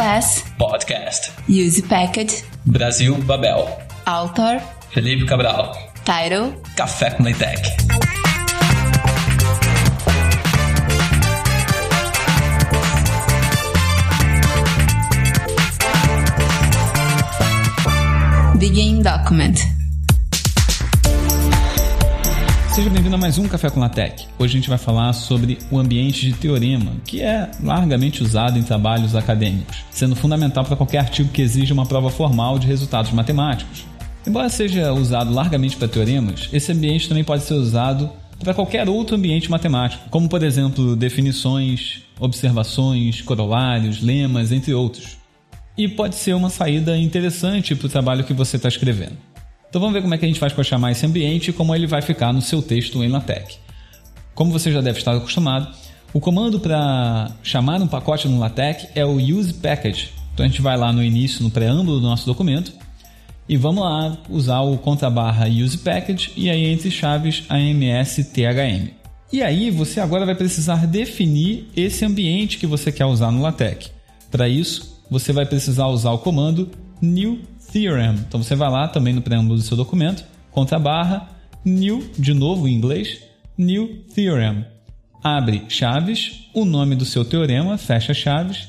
Class, 0.00 0.44
Podcast. 0.56 1.30
Use 1.46 1.82
Packet, 1.82 2.42
Brasil 2.64 3.16
Babel. 3.26 3.68
Author, 4.06 4.58
Felipe 4.94 5.26
Cabral. 5.26 5.76
Title, 6.06 6.54
Café 6.74 7.10
com 7.10 7.24
Leitec. 7.24 7.60
Begin 18.58 19.02
Document. 19.02 19.79
Seja 22.72 22.88
bem-vindo 22.88 23.16
a 23.16 23.18
mais 23.18 23.36
um 23.36 23.48
Café 23.48 23.68
com 23.68 23.80
Latec. 23.80 24.26
Hoje 24.38 24.54
a 24.54 24.60
gente 24.60 24.68
vai 24.68 24.78
falar 24.78 25.12
sobre 25.12 25.58
o 25.72 25.78
ambiente 25.78 26.24
de 26.24 26.34
teorema, 26.34 26.92
que 27.04 27.20
é 27.20 27.50
largamente 27.60 28.22
usado 28.22 28.60
em 28.60 28.62
trabalhos 28.62 29.16
acadêmicos, 29.16 29.78
sendo 29.90 30.14
fundamental 30.14 30.64
para 30.64 30.76
qualquer 30.76 30.98
artigo 30.98 31.30
que 31.30 31.42
exija 31.42 31.74
uma 31.74 31.84
prova 31.84 32.10
formal 32.10 32.60
de 32.60 32.68
resultados 32.68 33.10
matemáticos. 33.10 33.84
Embora 34.24 34.48
seja 34.48 34.92
usado 34.92 35.34
largamente 35.34 35.76
para 35.76 35.88
teoremas, 35.88 36.48
esse 36.52 36.70
ambiente 36.70 37.08
também 37.08 37.24
pode 37.24 37.42
ser 37.42 37.54
usado 37.54 38.08
para 38.38 38.54
qualquer 38.54 38.88
outro 38.88 39.16
ambiente 39.16 39.50
matemático, 39.50 40.08
como 40.08 40.28
por 40.28 40.42
exemplo 40.44 40.94
definições, 40.94 42.02
observações, 42.20 43.20
corolários, 43.20 44.00
lemas, 44.00 44.52
entre 44.52 44.72
outros. 44.72 45.18
E 45.76 45.88
pode 45.88 46.14
ser 46.14 46.34
uma 46.36 46.48
saída 46.48 46.96
interessante 46.96 47.74
para 47.74 47.86
o 47.86 47.90
trabalho 47.90 48.22
que 48.22 48.32
você 48.32 48.56
está 48.56 48.68
escrevendo. 48.68 49.16
Então 49.70 49.80
vamos 49.80 49.94
ver 49.94 50.02
como 50.02 50.12
é 50.12 50.18
que 50.18 50.24
a 50.24 50.28
gente 50.28 50.40
faz 50.40 50.52
para 50.52 50.64
chamar 50.64 50.90
esse 50.90 51.06
ambiente 51.06 51.50
e 51.50 51.52
como 51.52 51.72
ele 51.72 51.86
vai 51.86 52.02
ficar 52.02 52.32
no 52.32 52.42
seu 52.42 52.60
texto 52.60 53.02
em 53.04 53.08
LaTeX. 53.08 53.56
Como 54.34 54.50
você 54.50 54.72
já 54.72 54.80
deve 54.80 54.98
estar 54.98 55.16
acostumado, 55.16 55.72
o 56.12 56.18
comando 56.18 56.58
para 56.58 57.30
chamar 57.40 57.80
um 57.80 57.86
pacote 57.86 58.26
no 58.26 58.40
LaTeX 58.40 58.88
é 58.96 59.04
o 59.04 59.14
usePackage. 59.14 60.10
Então 60.34 60.44
a 60.44 60.48
gente 60.48 60.60
vai 60.60 60.76
lá 60.76 60.92
no 60.92 61.04
início, 61.04 61.44
no 61.44 61.52
preâmbulo 61.52 62.00
do 62.00 62.06
nosso 62.06 62.26
documento, 62.26 62.72
e 63.48 63.56
vamos 63.56 63.84
lá 63.84 64.18
usar 64.28 64.60
o 64.60 64.76
contrabarra 64.76 65.48
usePackage 65.48 66.32
e 66.36 66.50
aí 66.50 66.64
entre 66.64 66.90
chaves 66.90 67.44
AMS-THM. 67.48 68.90
E 69.32 69.40
aí 69.40 69.70
você 69.70 70.00
agora 70.00 70.26
vai 70.26 70.34
precisar 70.34 70.84
definir 70.84 71.68
esse 71.76 72.04
ambiente 72.04 72.58
que 72.58 72.66
você 72.66 72.90
quer 72.90 73.06
usar 73.06 73.30
no 73.30 73.40
LaTeX. 73.40 73.92
Para 74.32 74.48
isso, 74.48 75.00
você 75.08 75.32
vai 75.32 75.46
precisar 75.46 75.86
usar 75.86 76.10
o 76.10 76.18
comando 76.18 76.72
new 77.00 77.40
theorem. 77.72 78.14
Então 78.26 78.42
você 78.42 78.54
vai 78.54 78.70
lá 78.70 78.88
também 78.88 79.12
no 79.12 79.22
preâmbulo 79.22 79.56
do 79.56 79.62
seu 79.62 79.76
documento, 79.76 80.24
contra 80.50 80.78
barra, 80.78 81.28
new, 81.64 82.10
de 82.18 82.34
novo 82.34 82.66
em 82.66 82.74
inglês, 82.74 83.22
new 83.56 84.04
theorem. 84.14 84.64
Abre 85.22 85.64
chaves, 85.68 86.48
o 86.54 86.64
nome 86.64 86.96
do 86.96 87.04
seu 87.04 87.24
teorema, 87.24 87.76
fecha 87.76 88.14
chaves, 88.14 88.68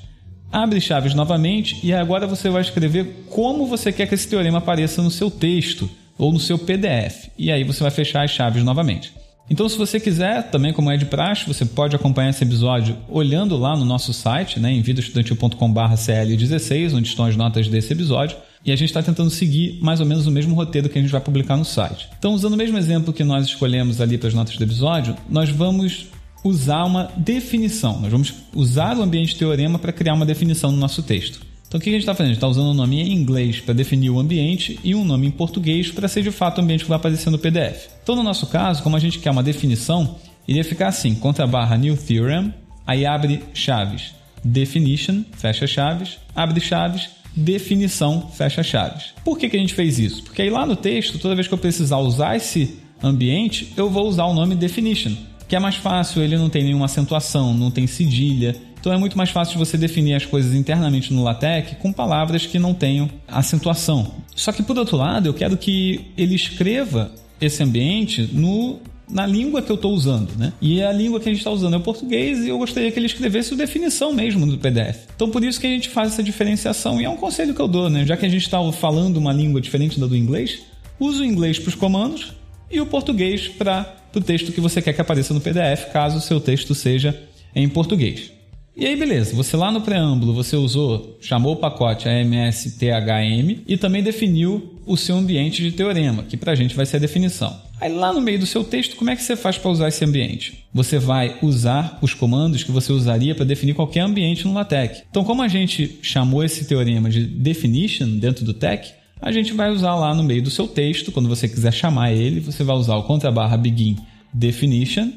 abre 0.52 0.82
chaves 0.82 1.14
novamente 1.14 1.80
e 1.82 1.94
agora 1.94 2.28
você 2.28 2.50
vai 2.50 2.62
escrever 2.62 3.26
como 3.30 3.66
você 3.66 3.92
quer 3.92 4.08
que 4.08 4.16
esse 4.16 4.28
teorema 4.28 4.58
apareça 4.58 5.02
no 5.02 5.10
seu 5.10 5.32
texto 5.32 5.90
ou 6.18 6.32
no 6.32 6.40
seu 6.40 6.60
PDF. 6.60 7.30
E 7.38 7.52
aí 7.52 7.64
você 7.64 7.82
vai 7.82 7.92
fechar 7.92 8.24
as 8.24 8.32
chaves 8.32 8.64
novamente. 8.64 9.14
Então, 9.52 9.68
se 9.68 9.78
você 9.78 10.00
quiser, 10.00 10.50
também 10.50 10.72
como 10.72 10.90
é 10.90 10.96
de 10.96 11.04
praxe, 11.04 11.46
você 11.46 11.66
pode 11.66 11.94
acompanhar 11.94 12.30
esse 12.30 12.42
episódio 12.42 12.96
olhando 13.10 13.58
lá 13.58 13.76
no 13.76 13.84
nosso 13.84 14.14
site, 14.14 14.62
né, 14.62 14.72
em 14.72 14.82
vidaestudantil.com/cl16, 14.82 16.94
onde 16.94 17.10
estão 17.10 17.26
as 17.26 17.36
notas 17.36 17.68
desse 17.68 17.92
episódio. 17.92 18.38
E 18.64 18.72
a 18.72 18.78
gente 18.78 18.88
está 18.88 19.04
tentando 19.04 19.30
seguir 19.30 19.78
mais 19.82 20.00
ou 20.00 20.06
menos 20.06 20.26
o 20.26 20.32
mesmo 20.32 20.56
roteiro 20.56 20.88
que 20.88 20.98
a 20.98 21.02
gente 21.02 21.12
vai 21.12 21.20
publicar 21.20 21.58
no 21.58 21.66
site. 21.66 22.08
Então, 22.18 22.34
usando 22.34 22.54
o 22.54 22.58
mesmo 22.58 22.78
exemplo 22.78 23.12
que 23.12 23.26
nós 23.26 23.46
escolhemos 23.46 24.00
ali 24.00 24.18
para 24.18 24.30
as 24.30 24.34
notas 24.34 24.56
do 24.56 24.64
episódio, 24.64 25.18
nós 25.30 25.50
vamos 25.50 26.06
usar 26.46 26.86
uma 26.86 27.12
definição. 27.18 28.00
Nós 28.00 28.10
vamos 28.10 28.34
usar 28.56 28.98
o 28.98 29.02
ambiente 29.02 29.36
teorema 29.36 29.78
para 29.78 29.92
criar 29.92 30.14
uma 30.14 30.26
definição 30.26 30.72
no 30.72 30.78
nosso 30.78 31.04
texto. 31.04 31.42
Então 31.72 31.80
o 31.80 31.82
que 31.82 31.90
a 31.90 31.94
gente 31.94 32.02
está 32.02 32.14
fazendo? 32.14 32.32
A 32.32 32.34
gente 32.34 32.38
está 32.38 32.50
usando 32.50 32.72
um 32.72 32.74
nome 32.74 33.00
em 33.00 33.14
inglês 33.14 33.62
para 33.62 33.74
definir 33.74 34.10
o 34.10 34.20
ambiente 34.20 34.78
e 34.84 34.94
um 34.94 35.06
nome 35.06 35.28
em 35.28 35.32
português 35.32 35.90
para 35.90 36.06
ser 36.10 36.22
de 36.22 36.30
fato 36.30 36.58
o 36.58 36.62
ambiente 36.62 36.84
que 36.84 36.90
vai 36.90 36.98
aparecer 36.98 37.30
no 37.30 37.40
PDF. 37.40 37.88
Então 38.04 38.14
no 38.14 38.22
nosso 38.22 38.46
caso, 38.48 38.84
como 38.84 38.98
a 38.98 39.00
gente 39.00 39.20
quer 39.20 39.32
uma 39.32 39.42
definição, 39.42 40.18
iria 40.46 40.66
ficar 40.66 40.90
assim, 40.90 41.16
contra 41.16 41.48
barra 41.48 41.78
new 41.78 41.96
theorem, 41.96 42.54
aí 42.86 43.06
abre 43.06 43.42
chaves, 43.54 44.14
definition, 44.44 45.24
fecha 45.32 45.66
chaves, 45.66 46.18
abre 46.36 46.60
chaves, 46.60 47.08
definição, 47.34 48.30
fecha 48.34 48.62
chaves. 48.62 49.14
Por 49.24 49.38
que, 49.38 49.48
que 49.48 49.56
a 49.56 49.60
gente 49.62 49.74
fez 49.74 49.98
isso? 49.98 50.24
Porque 50.24 50.42
aí 50.42 50.50
lá 50.50 50.66
no 50.66 50.76
texto, 50.76 51.20
toda 51.20 51.36
vez 51.36 51.48
que 51.48 51.54
eu 51.54 51.58
precisar 51.58 52.00
usar 52.00 52.36
esse 52.36 52.80
ambiente, 53.02 53.72
eu 53.78 53.90
vou 53.90 54.10
usar 54.10 54.26
o 54.26 54.34
nome 54.34 54.56
definition, 54.56 55.14
que 55.48 55.56
é 55.56 55.60
mais 55.60 55.76
fácil, 55.76 56.22
ele 56.22 56.36
não 56.36 56.50
tem 56.50 56.66
nenhuma 56.66 56.88
acentuação, 56.88 57.54
não 57.54 57.72
tem 57.72 57.88
cedilha, 57.88 58.58
então 58.82 58.92
é 58.92 58.98
muito 58.98 59.16
mais 59.16 59.30
fácil 59.30 59.60
você 59.60 59.78
definir 59.78 60.16
as 60.16 60.26
coisas 60.26 60.56
internamente 60.56 61.14
no 61.14 61.24
LaTeX 61.24 61.78
com 61.80 61.94
palavras 61.94 62.48
que 62.48 62.58
não 62.58 62.74
tenham 62.74 63.08
acentuação. 63.28 64.12
Só 64.36 64.52
que 64.52 64.64
por 64.64 64.76
outro 64.76 64.98
lado, 64.98 65.30
eu 65.30 65.36
quero 65.36 65.56
que 65.56 66.08
ele 66.18 66.34
escreva 66.34 67.12
esse 67.40 67.62
ambiente 67.62 68.28
no 68.34 68.80
na 69.08 69.26
língua 69.26 69.62
que 69.62 69.70
eu 69.70 69.76
estou 69.76 69.94
usando, 69.94 70.32
né? 70.38 70.54
E 70.62 70.82
a 70.82 70.92
língua 70.92 71.20
que 71.20 71.28
a 71.28 71.32
gente 71.32 71.42
está 71.42 71.52
usando 71.52 71.74
é 71.74 71.78
o 71.78 71.82
português 71.82 72.40
e 72.40 72.48
eu 72.48 72.58
gostaria 72.58 72.90
que 72.90 72.98
ele 72.98 73.08
escrevesse 73.08 73.54
a 73.54 73.58
definição 73.58 74.14
mesmo 74.14 74.48
do 74.48 74.58
PDF. 74.58 75.00
Então 75.16 75.30
por 75.30 75.44
isso 75.44 75.60
que 75.60 75.68
a 75.68 75.70
gente 75.70 75.90
faz 75.90 76.14
essa 76.14 76.24
diferenciação 76.24 77.00
e 77.00 77.04
é 77.04 77.10
um 77.10 77.18
conselho 77.18 77.54
que 77.54 77.62
eu 77.62 77.68
dou, 77.68 77.90
né? 77.90 78.06
Já 78.06 78.16
que 78.18 78.26
a 78.26 78.30
gente 78.30 78.44
está 78.44 78.60
falando 78.72 79.18
uma 79.18 79.34
língua 79.34 79.62
diferente 79.62 80.00
da 80.00 80.08
do 80.08 80.16
inglês, 80.16 80.62
use 81.00 81.22
o 81.22 81.26
inglês 81.26 81.60
para 81.60 81.70
os 81.70 81.76
comandos 81.76 82.34
e 82.72 82.80
o 82.80 82.86
português 82.86 83.48
para 83.48 83.96
o 84.16 84.22
texto 84.22 84.52
que 84.52 84.62
você 84.62 84.82
quer 84.82 84.94
que 84.94 85.02
apareça 85.02 85.34
no 85.34 85.42
PDF, 85.42 85.92
caso 85.92 86.18
o 86.18 86.22
seu 86.22 86.40
texto 86.40 86.74
seja 86.74 87.22
em 87.54 87.68
português. 87.68 88.41
E 88.82 88.88
aí, 88.88 88.96
beleza, 88.96 89.36
você 89.36 89.56
lá 89.56 89.72
no 89.72 89.82
preâmbulo, 89.82 90.34
você 90.34 90.56
usou, 90.56 91.16
chamou 91.22 91.54
o 91.54 91.58
pacote 91.58 92.10
AMS-THM 92.10 93.60
e 93.68 93.78
também 93.78 94.02
definiu 94.02 94.76
o 94.88 94.98
seu 94.98 95.18
ambiente 95.18 95.62
de 95.62 95.72
teorema, 95.72 96.24
que 96.24 96.36
pra 96.36 96.56
gente 96.56 96.76
vai 96.76 96.88
ser 96.88 96.98
a 96.98 97.00
definição. 97.00 97.62
Aí 97.80 97.94
lá 97.94 98.12
no 98.12 98.20
meio 98.20 98.40
do 98.40 98.48
seu 98.48 98.64
texto, 98.64 98.96
como 98.96 99.12
é 99.12 99.16
que 99.16 99.22
você 99.22 99.36
faz 99.36 99.56
para 99.56 99.70
usar 99.70 99.88
esse 99.90 100.04
ambiente? 100.04 100.66
Você 100.74 100.98
vai 100.98 101.38
usar 101.44 102.00
os 102.02 102.16
comandos 102.16 102.64
que 102.64 102.72
você 102.72 102.92
usaria 102.92 103.36
para 103.36 103.46
definir 103.46 103.76
qualquer 103.76 104.00
ambiente 104.00 104.48
no 104.48 104.54
LaTeX. 104.56 105.04
Então, 105.12 105.24
como 105.24 105.44
a 105.44 105.48
gente 105.48 106.00
chamou 106.02 106.44
esse 106.44 106.66
teorema 106.66 107.08
de 107.08 107.24
definition 107.24 108.18
dentro 108.18 108.44
do 108.44 108.52
TeX, 108.52 108.96
a 109.22 109.32
gente 109.32 109.54
vai 109.54 109.70
usar 109.70 109.94
lá 109.94 110.16
no 110.16 110.24
meio 110.24 110.42
do 110.42 110.50
seu 110.50 110.68
texto, 110.68 111.12
quando 111.12 111.30
você 111.30 111.48
quiser 111.48 111.72
chamar 111.72 112.14
ele, 112.14 112.40
você 112.40 112.64
vai 112.64 112.76
usar 112.76 112.96
o 112.96 113.04
contrabarra 113.04 113.58
begin 113.58 113.96
definition, 114.34 115.12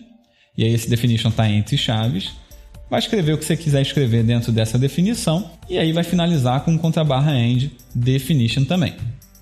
e 0.54 0.64
aí 0.64 0.74
esse 0.74 0.90
definition 0.90 1.30
está 1.30 1.48
entre 1.48 1.78
chaves, 1.78 2.30
vai 2.90 2.98
escrever 2.98 3.32
o 3.32 3.38
que 3.38 3.44
você 3.44 3.56
quiser 3.56 3.82
escrever 3.82 4.22
dentro 4.22 4.52
dessa 4.52 4.78
definição 4.78 5.50
e 5.68 5.78
aí 5.78 5.92
vai 5.92 6.04
finalizar 6.04 6.60
com 6.60 6.78
contrabarra 6.78 7.34
end 7.34 7.72
definition 7.94 8.64
também. 8.64 8.94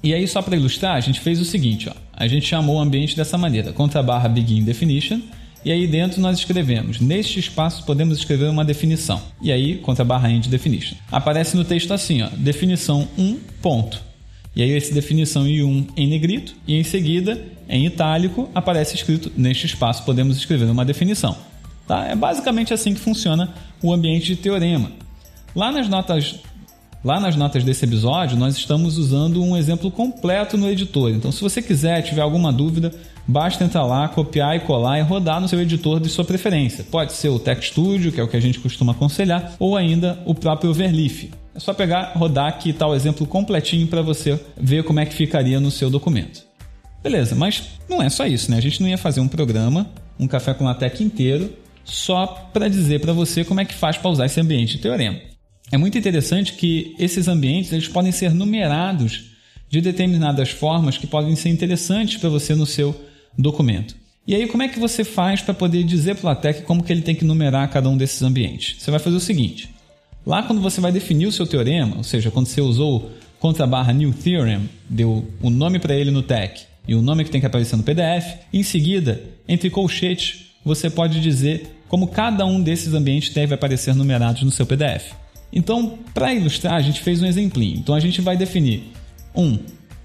E 0.02 0.12
aí 0.12 0.26
só 0.26 0.42
para 0.42 0.56
ilustrar, 0.56 0.96
a 0.96 1.00
gente 1.00 1.20
fez 1.20 1.40
o 1.40 1.44
seguinte, 1.44 1.88
ó. 1.88 1.92
A 2.12 2.26
gente 2.26 2.46
chamou 2.46 2.76
o 2.76 2.80
ambiente 2.80 3.16
dessa 3.16 3.38
maneira, 3.38 3.72
contrabarra 3.72 4.28
begin 4.28 4.64
definition, 4.64 5.20
e 5.64 5.70
aí 5.70 5.86
dentro 5.86 6.20
nós 6.20 6.38
escrevemos, 6.38 6.98
neste 6.98 7.38
espaço 7.38 7.84
podemos 7.84 8.18
escrever 8.18 8.50
uma 8.50 8.64
definição. 8.64 9.22
E 9.40 9.52
aí, 9.52 9.76
contrabarra 9.76 10.30
end 10.30 10.48
definition. 10.48 10.96
Aparece 11.10 11.56
no 11.56 11.64
texto 11.64 11.94
assim, 11.94 12.22
ó, 12.22 12.28
definição 12.36 13.08
1, 13.16 13.38
ponto. 13.60 14.02
E 14.56 14.62
aí 14.62 14.70
esse 14.70 14.92
definição 14.92 15.46
e 15.46 15.62
1 15.62 15.86
em 15.96 16.08
negrito, 16.08 16.54
e 16.66 16.74
em 16.74 16.82
seguida, 16.82 17.40
em 17.68 17.86
itálico, 17.86 18.50
aparece 18.54 18.96
escrito, 18.96 19.30
neste 19.36 19.66
espaço 19.66 20.04
podemos 20.04 20.36
escrever 20.36 20.68
uma 20.68 20.84
definição. 20.84 21.36
Tá? 21.86 22.06
É 22.06 22.14
basicamente 22.14 22.72
assim 22.72 22.94
que 22.94 23.00
funciona 23.00 23.52
o 23.82 23.92
ambiente 23.92 24.26
de 24.26 24.36
teorema. 24.36 24.92
Lá 25.54 25.70
nas 25.70 25.88
notas 25.88 26.40
Lá 27.04 27.18
nas 27.18 27.34
notas 27.34 27.64
desse 27.64 27.84
episódio, 27.84 28.36
nós 28.36 28.56
estamos 28.56 28.96
usando 28.96 29.42
um 29.42 29.56
exemplo 29.56 29.90
completo 29.90 30.56
no 30.56 30.70
editor. 30.70 31.10
Então, 31.10 31.32
se 31.32 31.40
você 31.40 31.60
quiser, 31.60 32.00
tiver 32.02 32.20
alguma 32.20 32.52
dúvida, 32.52 32.92
basta 33.26 33.64
entrar 33.64 33.84
lá, 33.84 34.06
copiar 34.06 34.54
e 34.56 34.60
colar 34.60 35.00
e 35.00 35.02
rodar 35.02 35.40
no 35.40 35.48
seu 35.48 35.60
editor 35.60 35.98
de 35.98 36.08
sua 36.08 36.24
preferência. 36.24 36.84
Pode 36.88 37.12
ser 37.14 37.28
o 37.28 37.40
Tech 37.40 37.60
Studio, 37.66 38.12
que 38.12 38.20
é 38.20 38.22
o 38.22 38.28
que 38.28 38.36
a 38.36 38.40
gente 38.40 38.60
costuma 38.60 38.92
aconselhar, 38.92 39.56
ou 39.58 39.76
ainda 39.76 40.16
o 40.24 40.32
próprio 40.32 40.70
Overleaf. 40.70 41.32
É 41.52 41.58
só 41.58 41.74
pegar, 41.74 42.12
rodar 42.14 42.60
que 42.60 42.70
está 42.70 42.86
o 42.86 42.94
exemplo 42.94 43.26
completinho 43.26 43.88
para 43.88 44.00
você 44.00 44.40
ver 44.56 44.84
como 44.84 45.00
é 45.00 45.04
que 45.04 45.12
ficaria 45.12 45.58
no 45.58 45.72
seu 45.72 45.90
documento. 45.90 46.44
Beleza, 47.02 47.34
mas 47.34 47.64
não 47.90 48.00
é 48.00 48.08
só 48.08 48.26
isso, 48.26 48.48
né? 48.48 48.58
A 48.58 48.62
gente 48.62 48.80
não 48.80 48.88
ia 48.88 48.96
fazer 48.96 49.20
um 49.20 49.26
programa, 49.26 49.90
um 50.20 50.28
café 50.28 50.54
com 50.54 50.72
tech 50.74 51.02
inteiro, 51.02 51.52
só 51.84 52.26
para 52.26 52.68
dizer 52.68 53.00
para 53.00 53.12
você 53.12 53.44
como 53.44 53.60
é 53.60 53.64
que 53.64 53.74
faz 53.74 53.96
para 53.96 54.10
usar 54.10 54.26
esse 54.26 54.40
ambiente 54.40 54.76
de 54.76 54.82
teorema. 54.82 55.18
É 55.70 55.78
muito 55.78 55.96
interessante 55.96 56.52
que 56.52 56.94
esses 56.98 57.28
ambientes 57.28 57.72
eles 57.72 57.88
podem 57.88 58.12
ser 58.12 58.34
numerados 58.34 59.32
de 59.68 59.80
determinadas 59.80 60.50
formas 60.50 60.98
que 60.98 61.06
podem 61.06 61.34
ser 61.34 61.48
interessantes 61.48 62.18
para 62.18 62.28
você 62.28 62.54
no 62.54 62.66
seu 62.66 62.94
documento. 63.38 63.96
E 64.26 64.34
aí, 64.34 64.46
como 64.46 64.62
é 64.62 64.68
que 64.68 64.78
você 64.78 65.02
faz 65.02 65.40
para 65.40 65.54
poder 65.54 65.82
dizer 65.82 66.14
para 66.14 66.26
o 66.26 66.28
LaTeX 66.28 66.60
como 66.60 66.82
que 66.82 66.92
ele 66.92 67.02
tem 67.02 67.14
que 67.14 67.24
numerar 67.24 67.68
cada 67.70 67.88
um 67.88 67.96
desses 67.96 68.22
ambientes? 68.22 68.76
Você 68.78 68.90
vai 68.90 69.00
fazer 69.00 69.16
o 69.16 69.20
seguinte: 69.20 69.70
lá 70.26 70.42
quando 70.42 70.60
você 70.60 70.80
vai 70.80 70.92
definir 70.92 71.26
o 71.26 71.32
seu 71.32 71.46
teorema, 71.46 71.96
ou 71.96 72.04
seja, 72.04 72.30
quando 72.30 72.46
você 72.46 72.60
usou 72.60 73.10
contra 73.40 73.66
barra 73.66 73.92
new 73.92 74.12
theorem, 74.12 74.68
deu 74.88 75.26
o 75.40 75.50
nome 75.50 75.80
para 75.80 75.96
ele 75.96 76.10
no 76.10 76.22
TEC 76.22 76.66
e 76.86 76.94
o 76.94 77.02
nome 77.02 77.24
que 77.24 77.30
tem 77.30 77.40
que 77.40 77.46
aparecer 77.46 77.76
no 77.76 77.82
PDF, 77.82 78.36
em 78.52 78.62
seguida, 78.62 79.20
entre 79.48 79.70
colchetes, 79.70 80.51
você 80.64 80.88
pode 80.88 81.20
dizer 81.20 81.76
como 81.88 82.08
cada 82.08 82.46
um 82.46 82.62
desses 82.62 82.94
ambientes 82.94 83.34
deve 83.34 83.54
aparecer 83.54 83.94
numerados 83.94 84.42
no 84.42 84.50
seu 84.50 84.64
PDF. 84.64 85.12
Então, 85.52 85.98
para 86.14 86.32
ilustrar, 86.32 86.74
a 86.74 86.80
gente 86.80 87.00
fez 87.00 87.20
um 87.20 87.26
exemplinho. 87.26 87.76
Então, 87.76 87.94
a 87.94 88.00
gente 88.00 88.20
vai 88.20 88.36
definir 88.36 88.84
um 89.34 89.58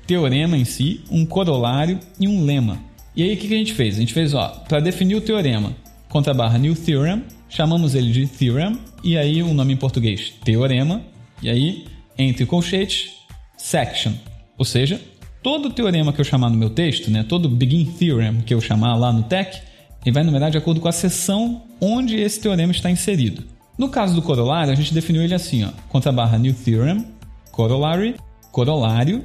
teorema 0.05 0.57
em 0.57 0.65
si, 0.65 1.01
um 1.09 1.25
corolário 1.25 1.99
e 2.19 2.27
um 2.27 2.43
lema. 2.43 2.79
E 3.15 3.23
aí, 3.23 3.33
o 3.33 3.37
que 3.37 3.53
a 3.53 3.57
gente 3.57 3.73
fez? 3.73 3.95
A 3.95 3.99
gente 3.99 4.13
fez, 4.13 4.33
ó, 4.33 4.47
para 4.67 4.79
definir 4.79 5.15
o 5.15 5.21
teorema, 5.21 5.73
contra 6.09 6.33
barra 6.33 6.57
new 6.57 6.75
theorem, 6.75 7.23
chamamos 7.49 7.95
ele 7.95 8.11
de 8.11 8.27
theorem, 8.27 8.77
e 9.03 9.17
aí 9.17 9.41
o 9.41 9.53
nome 9.53 9.73
em 9.73 9.77
português, 9.77 10.33
teorema, 10.43 11.01
e 11.41 11.49
aí, 11.49 11.85
entre 12.17 12.45
colchetes, 12.45 13.11
section. 13.57 14.13
Ou 14.57 14.65
seja, 14.65 14.99
todo 15.41 15.69
teorema 15.69 16.11
que 16.11 16.19
eu 16.19 16.25
chamar 16.25 16.49
no 16.49 16.57
meu 16.57 16.69
texto, 16.69 17.09
né, 17.09 17.23
todo 17.23 17.47
begin 17.47 17.85
theorem 17.85 18.41
que 18.41 18.53
eu 18.53 18.59
chamar 18.59 18.95
lá 18.95 19.11
no 19.13 19.23
TEC, 19.23 19.61
ele 20.05 20.13
vai 20.13 20.23
numerar 20.23 20.49
de 20.49 20.57
acordo 20.57 20.79
com 20.79 20.87
a 20.87 20.91
seção 20.91 21.63
onde 21.81 22.15
esse 22.15 22.39
teorema 22.39 22.71
está 22.71 22.89
inserido. 22.89 23.43
No 23.77 23.89
caso 23.89 24.15
do 24.15 24.21
corolário, 24.21 24.71
a 24.71 24.75
gente 24.75 24.93
definiu 24.93 25.21
ele 25.21 25.33
assim, 25.33 25.63
ó, 25.63 25.69
contra 25.89 26.11
barra 26.11 26.37
new 26.37 26.53
theorem, 26.53 27.05
corollary, 27.51 28.15
corolário, 28.51 29.23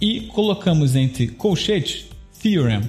e 0.00 0.22
colocamos 0.22 0.94
entre 0.94 1.28
colchetes 1.28 2.06
theorem, 2.42 2.82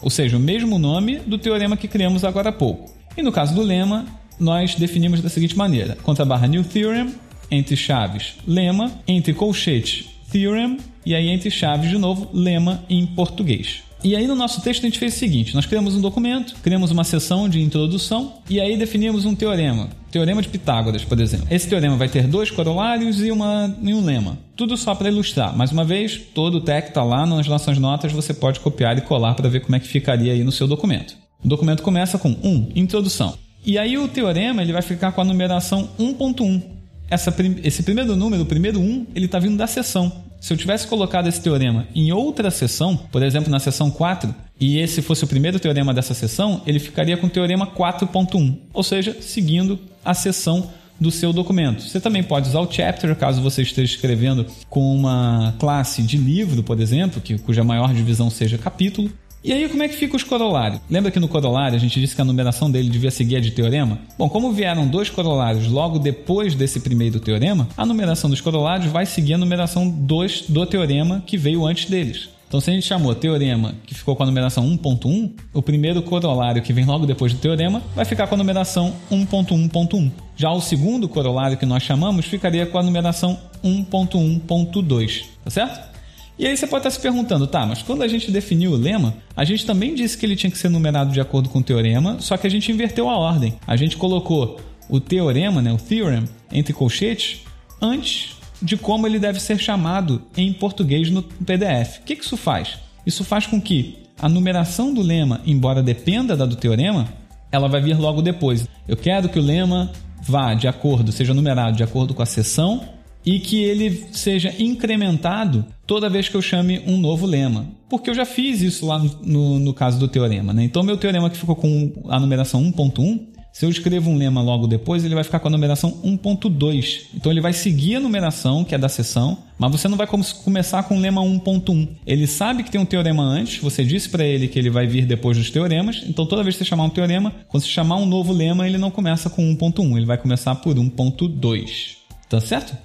ou 0.00 0.10
seja, 0.10 0.36
o 0.36 0.40
mesmo 0.40 0.78
nome 0.78 1.18
do 1.18 1.38
teorema 1.38 1.76
que 1.76 1.88
criamos 1.88 2.24
agora 2.24 2.50
há 2.50 2.52
pouco. 2.52 2.92
E 3.16 3.22
no 3.22 3.32
caso 3.32 3.54
do 3.54 3.62
lema, 3.62 4.06
nós 4.38 4.74
definimos 4.74 5.20
da 5.20 5.28
seguinte 5.28 5.56
maneira: 5.56 5.96
contra 6.02 6.24
barra 6.24 6.46
new 6.46 6.64
theorem, 6.64 7.14
entre 7.50 7.76
chaves, 7.76 8.34
lema, 8.46 8.92
entre 9.06 9.32
colchetes, 9.32 10.06
theorem, 10.30 10.78
e 11.04 11.14
aí 11.14 11.28
entre 11.28 11.50
chaves 11.50 11.90
de 11.90 11.98
novo, 11.98 12.28
lema 12.32 12.82
em 12.88 13.06
português. 13.06 13.82
E 14.04 14.14
aí 14.14 14.26
no 14.26 14.34
nosso 14.34 14.60
texto 14.60 14.82
a 14.82 14.86
gente 14.86 14.98
fez 14.98 15.16
o 15.16 15.18
seguinte: 15.18 15.54
nós 15.54 15.64
criamos 15.64 15.96
um 15.96 16.00
documento, 16.00 16.54
criamos 16.62 16.90
uma 16.90 17.04
seção 17.04 17.48
de 17.48 17.62
introdução 17.62 18.34
e 18.50 18.60
aí 18.60 18.76
definimos 18.76 19.24
um 19.24 19.34
teorema. 19.34 19.88
Teorema 20.10 20.42
de 20.42 20.48
Pitágoras, 20.48 21.02
por 21.02 21.18
exemplo. 21.18 21.46
Esse 21.50 21.66
teorema 21.66 21.96
vai 21.96 22.08
ter 22.08 22.28
dois 22.28 22.50
corolários 22.50 23.20
e, 23.20 23.32
uma, 23.32 23.74
e 23.82 23.94
um 23.94 24.04
lema. 24.04 24.38
Tudo 24.54 24.76
só 24.76 24.94
para 24.94 25.08
ilustrar. 25.08 25.56
Mais 25.56 25.72
uma 25.72 25.84
vez, 25.84 26.20
todo 26.34 26.58
o 26.58 26.60
tech 26.60 26.88
está 26.88 27.02
lá 27.02 27.24
nas 27.24 27.48
nossas 27.48 27.78
notas, 27.78 28.12
você 28.12 28.34
pode 28.34 28.60
copiar 28.60 28.96
e 28.98 29.00
colar 29.00 29.34
para 29.34 29.48
ver 29.48 29.60
como 29.60 29.74
é 29.74 29.80
que 29.80 29.88
ficaria 29.88 30.34
aí 30.34 30.44
no 30.44 30.52
seu 30.52 30.68
documento. 30.68 31.16
O 31.42 31.48
documento 31.48 31.82
começa 31.82 32.18
com 32.18 32.28
1, 32.28 32.72
introdução. 32.76 33.36
E 33.64 33.78
aí 33.78 33.96
o 33.96 34.06
teorema 34.06 34.60
ele 34.60 34.72
vai 34.72 34.82
ficar 34.82 35.12
com 35.12 35.22
a 35.22 35.24
numeração 35.24 35.88
1.1. 35.98 36.62
Essa, 37.10 37.34
esse 37.62 37.82
primeiro 37.82 38.14
número, 38.14 38.42
o 38.42 38.46
primeiro 38.46 38.78
1, 38.80 39.06
ele 39.14 39.26
está 39.26 39.38
vindo 39.38 39.56
da 39.56 39.66
seção. 39.66 40.23
Se 40.44 40.52
eu 40.52 40.58
tivesse 40.58 40.86
colocado 40.86 41.26
esse 41.26 41.40
teorema 41.40 41.88
em 41.94 42.12
outra 42.12 42.50
seção, 42.50 42.98
por 43.10 43.22
exemplo, 43.22 43.50
na 43.50 43.58
seção 43.58 43.90
4, 43.90 44.34
e 44.60 44.76
esse 44.76 45.00
fosse 45.00 45.24
o 45.24 45.26
primeiro 45.26 45.58
teorema 45.58 45.94
dessa 45.94 46.12
seção, 46.12 46.60
ele 46.66 46.78
ficaria 46.78 47.16
com 47.16 47.28
o 47.28 47.30
teorema 47.30 47.66
4.1, 47.66 48.58
ou 48.70 48.82
seja, 48.82 49.16
seguindo 49.22 49.80
a 50.04 50.12
seção 50.12 50.70
do 51.00 51.10
seu 51.10 51.32
documento. 51.32 51.82
Você 51.82 51.98
também 51.98 52.22
pode 52.22 52.50
usar 52.50 52.60
o 52.60 52.70
chapter 52.70 53.16
caso 53.16 53.40
você 53.40 53.62
esteja 53.62 53.94
escrevendo 53.94 54.46
com 54.68 54.94
uma 54.94 55.54
classe 55.58 56.02
de 56.02 56.18
livro, 56.18 56.62
por 56.62 56.78
exemplo, 56.78 57.22
que, 57.22 57.38
cuja 57.38 57.64
maior 57.64 57.94
divisão 57.94 58.28
seja 58.28 58.58
capítulo. 58.58 59.10
E 59.44 59.52
aí, 59.52 59.68
como 59.68 59.82
é 59.82 59.88
que 59.88 59.94
fica 59.94 60.16
os 60.16 60.22
corolários? 60.22 60.80
Lembra 60.88 61.10
que 61.10 61.20
no 61.20 61.28
corolário 61.28 61.76
a 61.76 61.78
gente 61.78 62.00
disse 62.00 62.16
que 62.16 62.22
a 62.22 62.24
numeração 62.24 62.70
dele 62.70 62.88
devia 62.88 63.10
seguir 63.10 63.36
a 63.36 63.40
de 63.40 63.50
teorema? 63.50 63.98
Bom, 64.16 64.26
como 64.26 64.50
vieram 64.50 64.86
dois 64.88 65.10
corolários 65.10 65.68
logo 65.68 65.98
depois 65.98 66.54
desse 66.54 66.80
primeiro 66.80 67.20
teorema, 67.20 67.68
a 67.76 67.84
numeração 67.84 68.30
dos 68.30 68.40
corolários 68.40 68.90
vai 68.90 69.04
seguir 69.04 69.34
a 69.34 69.38
numeração 69.38 69.86
2 69.86 70.44
do 70.48 70.64
teorema 70.64 71.22
que 71.26 71.36
veio 71.36 71.66
antes 71.66 71.90
deles. 71.90 72.30
Então, 72.48 72.58
se 72.58 72.70
a 72.70 72.72
gente 72.72 72.86
chamou 72.86 73.14
teorema 73.14 73.74
que 73.84 73.94
ficou 73.94 74.16
com 74.16 74.22
a 74.22 74.26
numeração 74.26 74.66
1.1, 74.66 75.32
o 75.52 75.60
primeiro 75.60 76.00
corolário 76.00 76.62
que 76.62 76.72
vem 76.72 76.86
logo 76.86 77.04
depois 77.04 77.34
do 77.34 77.38
teorema 77.38 77.82
vai 77.94 78.06
ficar 78.06 78.26
com 78.26 78.36
a 78.36 78.38
numeração 78.38 78.94
1.1.1. 79.12 80.10
Já 80.36 80.52
o 80.52 80.60
segundo 80.62 81.06
corolário 81.06 81.58
que 81.58 81.66
nós 81.66 81.82
chamamos 81.82 82.24
ficaria 82.24 82.64
com 82.64 82.78
a 82.78 82.82
numeração 82.82 83.38
1.1.2, 83.62 85.24
tá 85.44 85.50
certo? 85.50 85.93
E 86.38 86.46
aí 86.46 86.56
você 86.56 86.66
pode 86.66 86.80
estar 86.80 86.90
se 86.90 87.00
perguntando, 87.00 87.46
tá, 87.46 87.64
mas 87.64 87.82
quando 87.82 88.02
a 88.02 88.08
gente 88.08 88.30
definiu 88.30 88.72
o 88.72 88.76
lema, 88.76 89.14
a 89.36 89.44
gente 89.44 89.64
também 89.64 89.94
disse 89.94 90.18
que 90.18 90.26
ele 90.26 90.34
tinha 90.34 90.50
que 90.50 90.58
ser 90.58 90.68
numerado 90.68 91.12
de 91.12 91.20
acordo 91.20 91.48
com 91.48 91.60
o 91.60 91.62
teorema, 91.62 92.16
só 92.20 92.36
que 92.36 92.46
a 92.46 92.50
gente 92.50 92.72
inverteu 92.72 93.08
a 93.08 93.16
ordem. 93.16 93.54
A 93.66 93.76
gente 93.76 93.96
colocou 93.96 94.60
o 94.88 94.98
teorema, 94.98 95.62
né, 95.62 95.72
o 95.72 95.76
theorem, 95.76 96.24
entre 96.50 96.72
colchetes, 96.72 97.42
antes 97.80 98.36
de 98.60 98.76
como 98.76 99.06
ele 99.06 99.18
deve 99.18 99.38
ser 99.38 99.58
chamado 99.58 100.22
em 100.36 100.52
português 100.52 101.10
no 101.10 101.22
PDF. 101.22 101.98
O 101.98 102.02
que 102.02 102.14
isso 102.14 102.36
faz? 102.36 102.78
Isso 103.06 103.22
faz 103.22 103.46
com 103.46 103.60
que 103.60 103.98
a 104.20 104.28
numeração 104.28 104.92
do 104.92 105.02
lema, 105.02 105.40
embora 105.46 105.82
dependa 105.82 106.36
da 106.36 106.46
do 106.46 106.56
teorema, 106.56 107.08
ela 107.52 107.68
vai 107.68 107.80
vir 107.80 107.96
logo 107.96 108.22
depois. 108.22 108.66
Eu 108.88 108.96
quero 108.96 109.28
que 109.28 109.38
o 109.38 109.42
lema 109.42 109.92
vá 110.20 110.54
de 110.54 110.66
acordo, 110.66 111.12
seja 111.12 111.34
numerado 111.34 111.76
de 111.76 111.82
acordo 111.82 112.14
com 112.14 112.22
a 112.22 112.26
seção 112.26 112.93
e 113.24 113.38
que 113.38 113.62
ele 113.62 114.06
seja 114.12 114.54
incrementado 114.58 115.64
toda 115.86 116.10
vez 116.10 116.28
que 116.28 116.36
eu 116.36 116.42
chame 116.42 116.82
um 116.86 116.98
novo 116.98 117.26
lema. 117.26 117.66
Porque 117.88 118.10
eu 118.10 118.14
já 118.14 118.24
fiz 118.24 118.60
isso 118.60 118.86
lá 118.86 118.98
no, 119.22 119.58
no 119.58 119.72
caso 119.72 119.98
do 119.98 120.08
teorema. 120.08 120.52
Né? 120.52 120.64
Então, 120.64 120.82
meu 120.82 120.96
teorema 120.96 121.30
que 121.30 121.36
ficou 121.36 121.56
com 121.56 121.92
a 122.08 122.18
numeração 122.18 122.62
1.1, 122.62 123.34
se 123.52 123.64
eu 123.64 123.70
escrevo 123.70 124.10
um 124.10 124.16
lema 124.16 124.42
logo 124.42 124.66
depois, 124.66 125.04
ele 125.04 125.14
vai 125.14 125.22
ficar 125.22 125.38
com 125.38 125.46
a 125.46 125.50
numeração 125.50 125.92
1.2. 126.04 127.02
Então, 127.14 127.30
ele 127.30 127.40
vai 127.40 127.52
seguir 127.52 127.96
a 127.96 128.00
numeração, 128.00 128.64
que 128.64 128.74
é 128.74 128.78
da 128.78 128.88
seção, 128.88 129.38
mas 129.56 129.70
você 129.70 129.86
não 129.86 129.96
vai 129.96 130.08
começar 130.08 130.82
com 130.82 130.96
o 130.96 131.00
lema 131.00 131.22
1.1. 131.22 131.88
Ele 132.04 132.26
sabe 132.26 132.64
que 132.64 132.70
tem 132.70 132.80
um 132.80 132.84
teorema 132.84 133.22
antes, 133.22 133.62
você 133.62 133.84
disse 133.84 134.08
para 134.08 134.24
ele 134.24 134.48
que 134.48 134.58
ele 134.58 134.70
vai 134.70 134.88
vir 134.88 135.06
depois 135.06 135.38
dos 135.38 135.50
teoremas, 135.50 136.02
então 136.08 136.26
toda 136.26 136.42
vez 136.42 136.56
que 136.56 136.64
você 136.64 136.68
chamar 136.68 136.84
um 136.84 136.90
teorema, 136.90 137.32
quando 137.46 137.62
você 137.62 137.68
chamar 137.68 137.96
um 137.96 138.06
novo 138.06 138.32
lema, 138.32 138.66
ele 138.66 138.76
não 138.76 138.90
começa 138.90 139.30
com 139.30 139.42
1.1, 139.54 139.96
ele 139.98 140.06
vai 140.06 140.18
começar 140.18 140.56
por 140.56 140.74
1.2. 140.74 141.94
Tá 142.28 142.40
certo? 142.40 142.76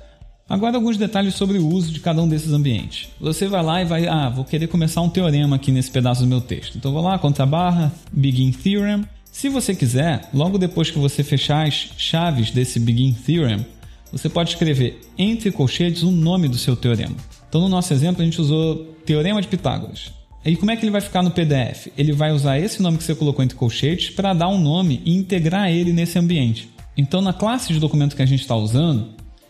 Agora 0.49 0.77
alguns 0.77 0.97
detalhes 0.97 1.35
sobre 1.35 1.59
o 1.59 1.67
uso 1.67 1.91
de 1.91 1.99
cada 1.99 2.23
um 2.23 2.27
desses 2.27 2.51
ambientes. 2.51 3.09
Você 3.19 3.47
vai 3.47 3.61
lá 3.61 3.81
e 3.83 3.85
vai, 3.85 4.07
ah, 4.07 4.29
vou 4.29 4.43
querer 4.43 4.65
começar 4.65 4.99
um 5.01 5.09
teorema 5.09 5.57
aqui 5.57 5.71
nesse 5.71 5.91
pedaço 5.91 6.21
do 6.21 6.27
meu 6.27 6.41
texto. 6.41 6.75
Então 6.75 6.91
vou 6.91 7.03
lá, 7.03 7.19
contra 7.19 7.45
barra, 7.45 7.93
begin 8.11 8.51
theorem. 8.51 9.05
Se 9.31 9.47
você 9.47 9.75
quiser, 9.75 10.27
logo 10.33 10.57
depois 10.57 10.89
que 10.89 10.97
você 10.97 11.23
fechar 11.23 11.67
as 11.67 11.89
chaves 11.97 12.49
desse 12.49 12.79
begin 12.79 13.13
theorem, 13.13 13.63
você 14.11 14.27
pode 14.27 14.49
escrever 14.49 14.99
entre 15.19 15.51
colchetes 15.51 16.01
o 16.01 16.09
nome 16.09 16.47
do 16.47 16.57
seu 16.57 16.75
teorema. 16.75 17.15
Então 17.47 17.61
no 17.61 17.69
nosso 17.69 17.93
exemplo 17.93 18.23
a 18.23 18.25
gente 18.25 18.41
usou 18.41 18.95
teorema 19.05 19.41
de 19.43 19.47
Pitágoras. 19.47 20.11
E 20.43 20.55
como 20.55 20.71
é 20.71 20.75
que 20.75 20.83
ele 20.83 20.91
vai 20.91 21.01
ficar 21.01 21.21
no 21.21 21.29
PDF? 21.29 21.89
Ele 21.95 22.11
vai 22.11 22.31
usar 22.31 22.57
esse 22.57 22.81
nome 22.81 22.97
que 22.97 23.03
você 23.03 23.13
colocou 23.13 23.45
entre 23.45 23.55
colchetes 23.55 24.09
para 24.09 24.33
dar 24.33 24.47
um 24.47 24.59
nome 24.59 24.99
e 25.05 25.15
integrar 25.15 25.69
ele 25.69 25.93
nesse 25.93 26.17
ambiente. 26.17 26.69
Então 26.97 27.21
na 27.21 27.33
classe 27.33 27.71
de 27.71 27.79
documento 27.79 28.15
que 28.15 28.21
a 28.23 28.25
gente 28.25 28.41
está 28.41 28.55
usando, 28.55 29.09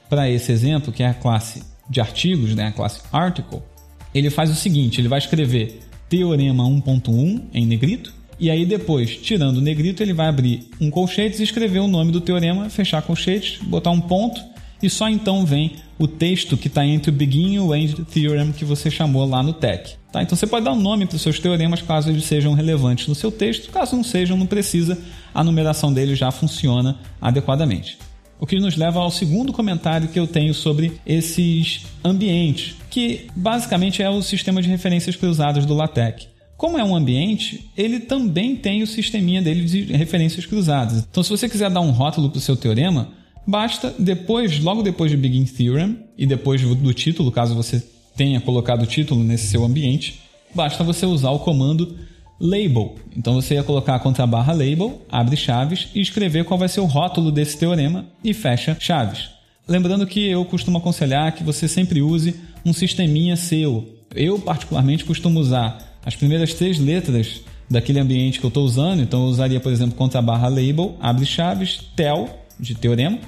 para 0.10 0.30
esse 0.30 0.52
exemplo, 0.52 0.92
que 0.92 1.04
é 1.04 1.08
a 1.08 1.14
classe 1.14 1.64
de 1.90 2.02
artigos, 2.02 2.56
né, 2.56 2.68
a 2.68 2.72
classe 2.72 3.02
article, 3.12 3.62
ele 4.14 4.30
faz 4.30 4.50
o 4.50 4.56
seguinte, 4.56 5.00
ele 5.00 5.08
vai 5.08 5.20
escrever 5.20 5.80
teorema 6.10 6.64
1.1 6.64 7.44
em 7.54 7.66
negrito, 7.66 8.14
e 8.40 8.50
aí 8.50 8.66
depois, 8.66 9.18
tirando 9.18 9.58
o 9.58 9.62
negrito, 9.62 10.02
ele 10.02 10.14
vai 10.14 10.28
abrir 10.28 10.70
um 10.80 10.90
colchetes 10.90 11.40
e 11.40 11.44
escrever 11.44 11.80
o 11.80 11.88
nome 11.88 12.12
do 12.12 12.22
teorema, 12.22 12.70
fechar 12.70 13.02
colchetes, 13.02 13.62
botar 13.62 13.92
um 13.92 14.00
ponto, 14.00 14.42
e 14.82 14.90
só 14.90 15.10
então 15.10 15.46
vem 15.46 15.76
o 15.98 16.08
texto 16.08 16.56
que 16.56 16.68
está 16.68 16.86
entre 16.86 17.12
o 17.12 17.14
begin 17.14 17.56
e 17.56 17.60
o 17.60 17.76
end 17.76 17.96
theorem 18.06 18.54
que 18.54 18.64
você 18.64 18.90
chamou 18.90 19.26
lá 19.28 19.44
no 19.44 19.52
tech. 19.52 19.96
Tá? 20.12 20.24
Então 20.24 20.38
você 20.38 20.48
pode 20.48 20.64
dar 20.64 20.72
um 20.72 20.80
nome 20.80 21.06
para 21.06 21.18
os 21.18 21.22
seus 21.22 21.38
teoremas 21.38 21.82
caso 21.82 22.10
eles 22.10 22.24
sejam 22.24 22.54
relevantes 22.54 23.08
no 23.08 23.14
seu 23.14 23.30
texto, 23.30 23.70
caso 23.72 23.96
não 23.96 24.04
sejam, 24.04 24.38
não 24.38 24.46
precisa, 24.46 24.98
a 25.34 25.44
numeração 25.44 25.92
deles 25.92 26.18
já 26.18 26.32
funciona 26.32 26.98
adequadamente. 27.22 27.98
O 28.40 28.48
que 28.48 28.60
nos 28.60 28.78
leva 28.78 29.00
ao 29.00 29.12
segundo 29.12 29.52
comentário 29.52 30.08
que 30.08 30.20
eu 30.20 30.26
tenho 30.26 30.54
sobre 30.54 30.94
esses 31.06 31.86
ambientes, 32.04 32.76
que 32.90 33.28
basicamente 33.36 34.02
é 34.02 34.10
o 34.10 34.22
sistema 34.22 34.62
de 34.62 34.70
referências 34.70 35.16
cruzadas 35.16 35.66
do 35.66 35.74
LaTeX. 35.74 36.28
Como 36.56 36.78
é 36.78 36.84
um 36.84 36.96
ambiente, 36.96 37.70
ele 37.78 38.00
também 38.00 38.56
tem 38.56 38.82
o 38.82 38.88
sisteminha 38.88 39.42
dele 39.42 39.66
de 39.66 39.84
referências 39.94 40.46
cruzadas. 40.46 41.06
Então, 41.10 41.24
se 41.24 41.30
você 41.30 41.48
quiser 41.48 41.70
dar 41.70 41.82
um 41.82 41.92
rótulo 41.92 42.30
para 42.30 42.38
o 42.38 42.42
seu 42.42 42.56
teorema, 42.56 43.10
basta 43.46 43.94
depois, 43.98 44.60
logo 44.60 44.84
depois 44.84 45.12
de 45.12 45.18
Begin 45.18 45.46
Theorem 45.46 45.98
e 46.18 46.26
depois 46.26 46.62
do 46.62 46.94
título, 46.94 47.32
caso 47.32 47.56
você 47.56 47.86
tenha 48.16 48.42
colocado 48.42 48.84
o 48.84 48.86
título 48.86 49.24
nesse 49.24 49.48
seu 49.48 49.64
ambiente, 49.64 50.20
basta 50.54 50.84
você 50.84 51.06
usar 51.06 51.32
o 51.32 51.40
comando 51.40 51.98
label. 52.40 52.96
Então 53.16 53.34
você 53.34 53.56
ia 53.56 53.64
colocar 53.64 53.96
a 53.96 54.00
contrabarra 54.00 54.54
label, 54.54 55.02
abre 55.12 55.36
chaves 55.36 55.90
e 55.94 56.02
escrever 56.02 56.46
qual 56.46 56.58
vai 56.58 56.70
ser 56.70 56.80
o 56.80 56.86
rótulo 56.86 57.32
desse 57.32 57.58
teorema 57.58 58.06
e 58.24 58.34
fecha 58.34 58.78
chaves. 58.80 59.30
Lembrando 59.68 60.08
que 60.08 60.28
eu 60.28 60.44
costumo 60.46 60.78
aconselhar 60.78 61.34
que 61.34 61.44
você 61.44 61.68
sempre 61.68 62.02
use 62.02 62.36
um 62.66 62.74
sisteminha 62.74 63.36
seu. 63.36 63.88
Eu, 64.16 64.40
particularmente, 64.40 65.06
costumo 65.06 65.40
usar 65.40 66.00
as 66.04 66.16
primeiras 66.16 66.54
três 66.54 66.80
letras 66.80 67.42
daquele 67.70 68.00
ambiente 68.00 68.40
que 68.40 68.46
eu 68.46 68.50
estou 68.50 68.66
usando. 68.66 69.02
Então 69.02 69.24
eu 69.24 69.28
usaria, 69.28 69.60
por 69.60 69.72
exemplo, 69.72 69.96
contrabarra 69.96 70.48
label, 70.48 70.98
abre 71.00 71.26
chaves, 71.26 71.82
tel, 71.96 72.46
de 72.60 72.76
teorema, 72.76 73.20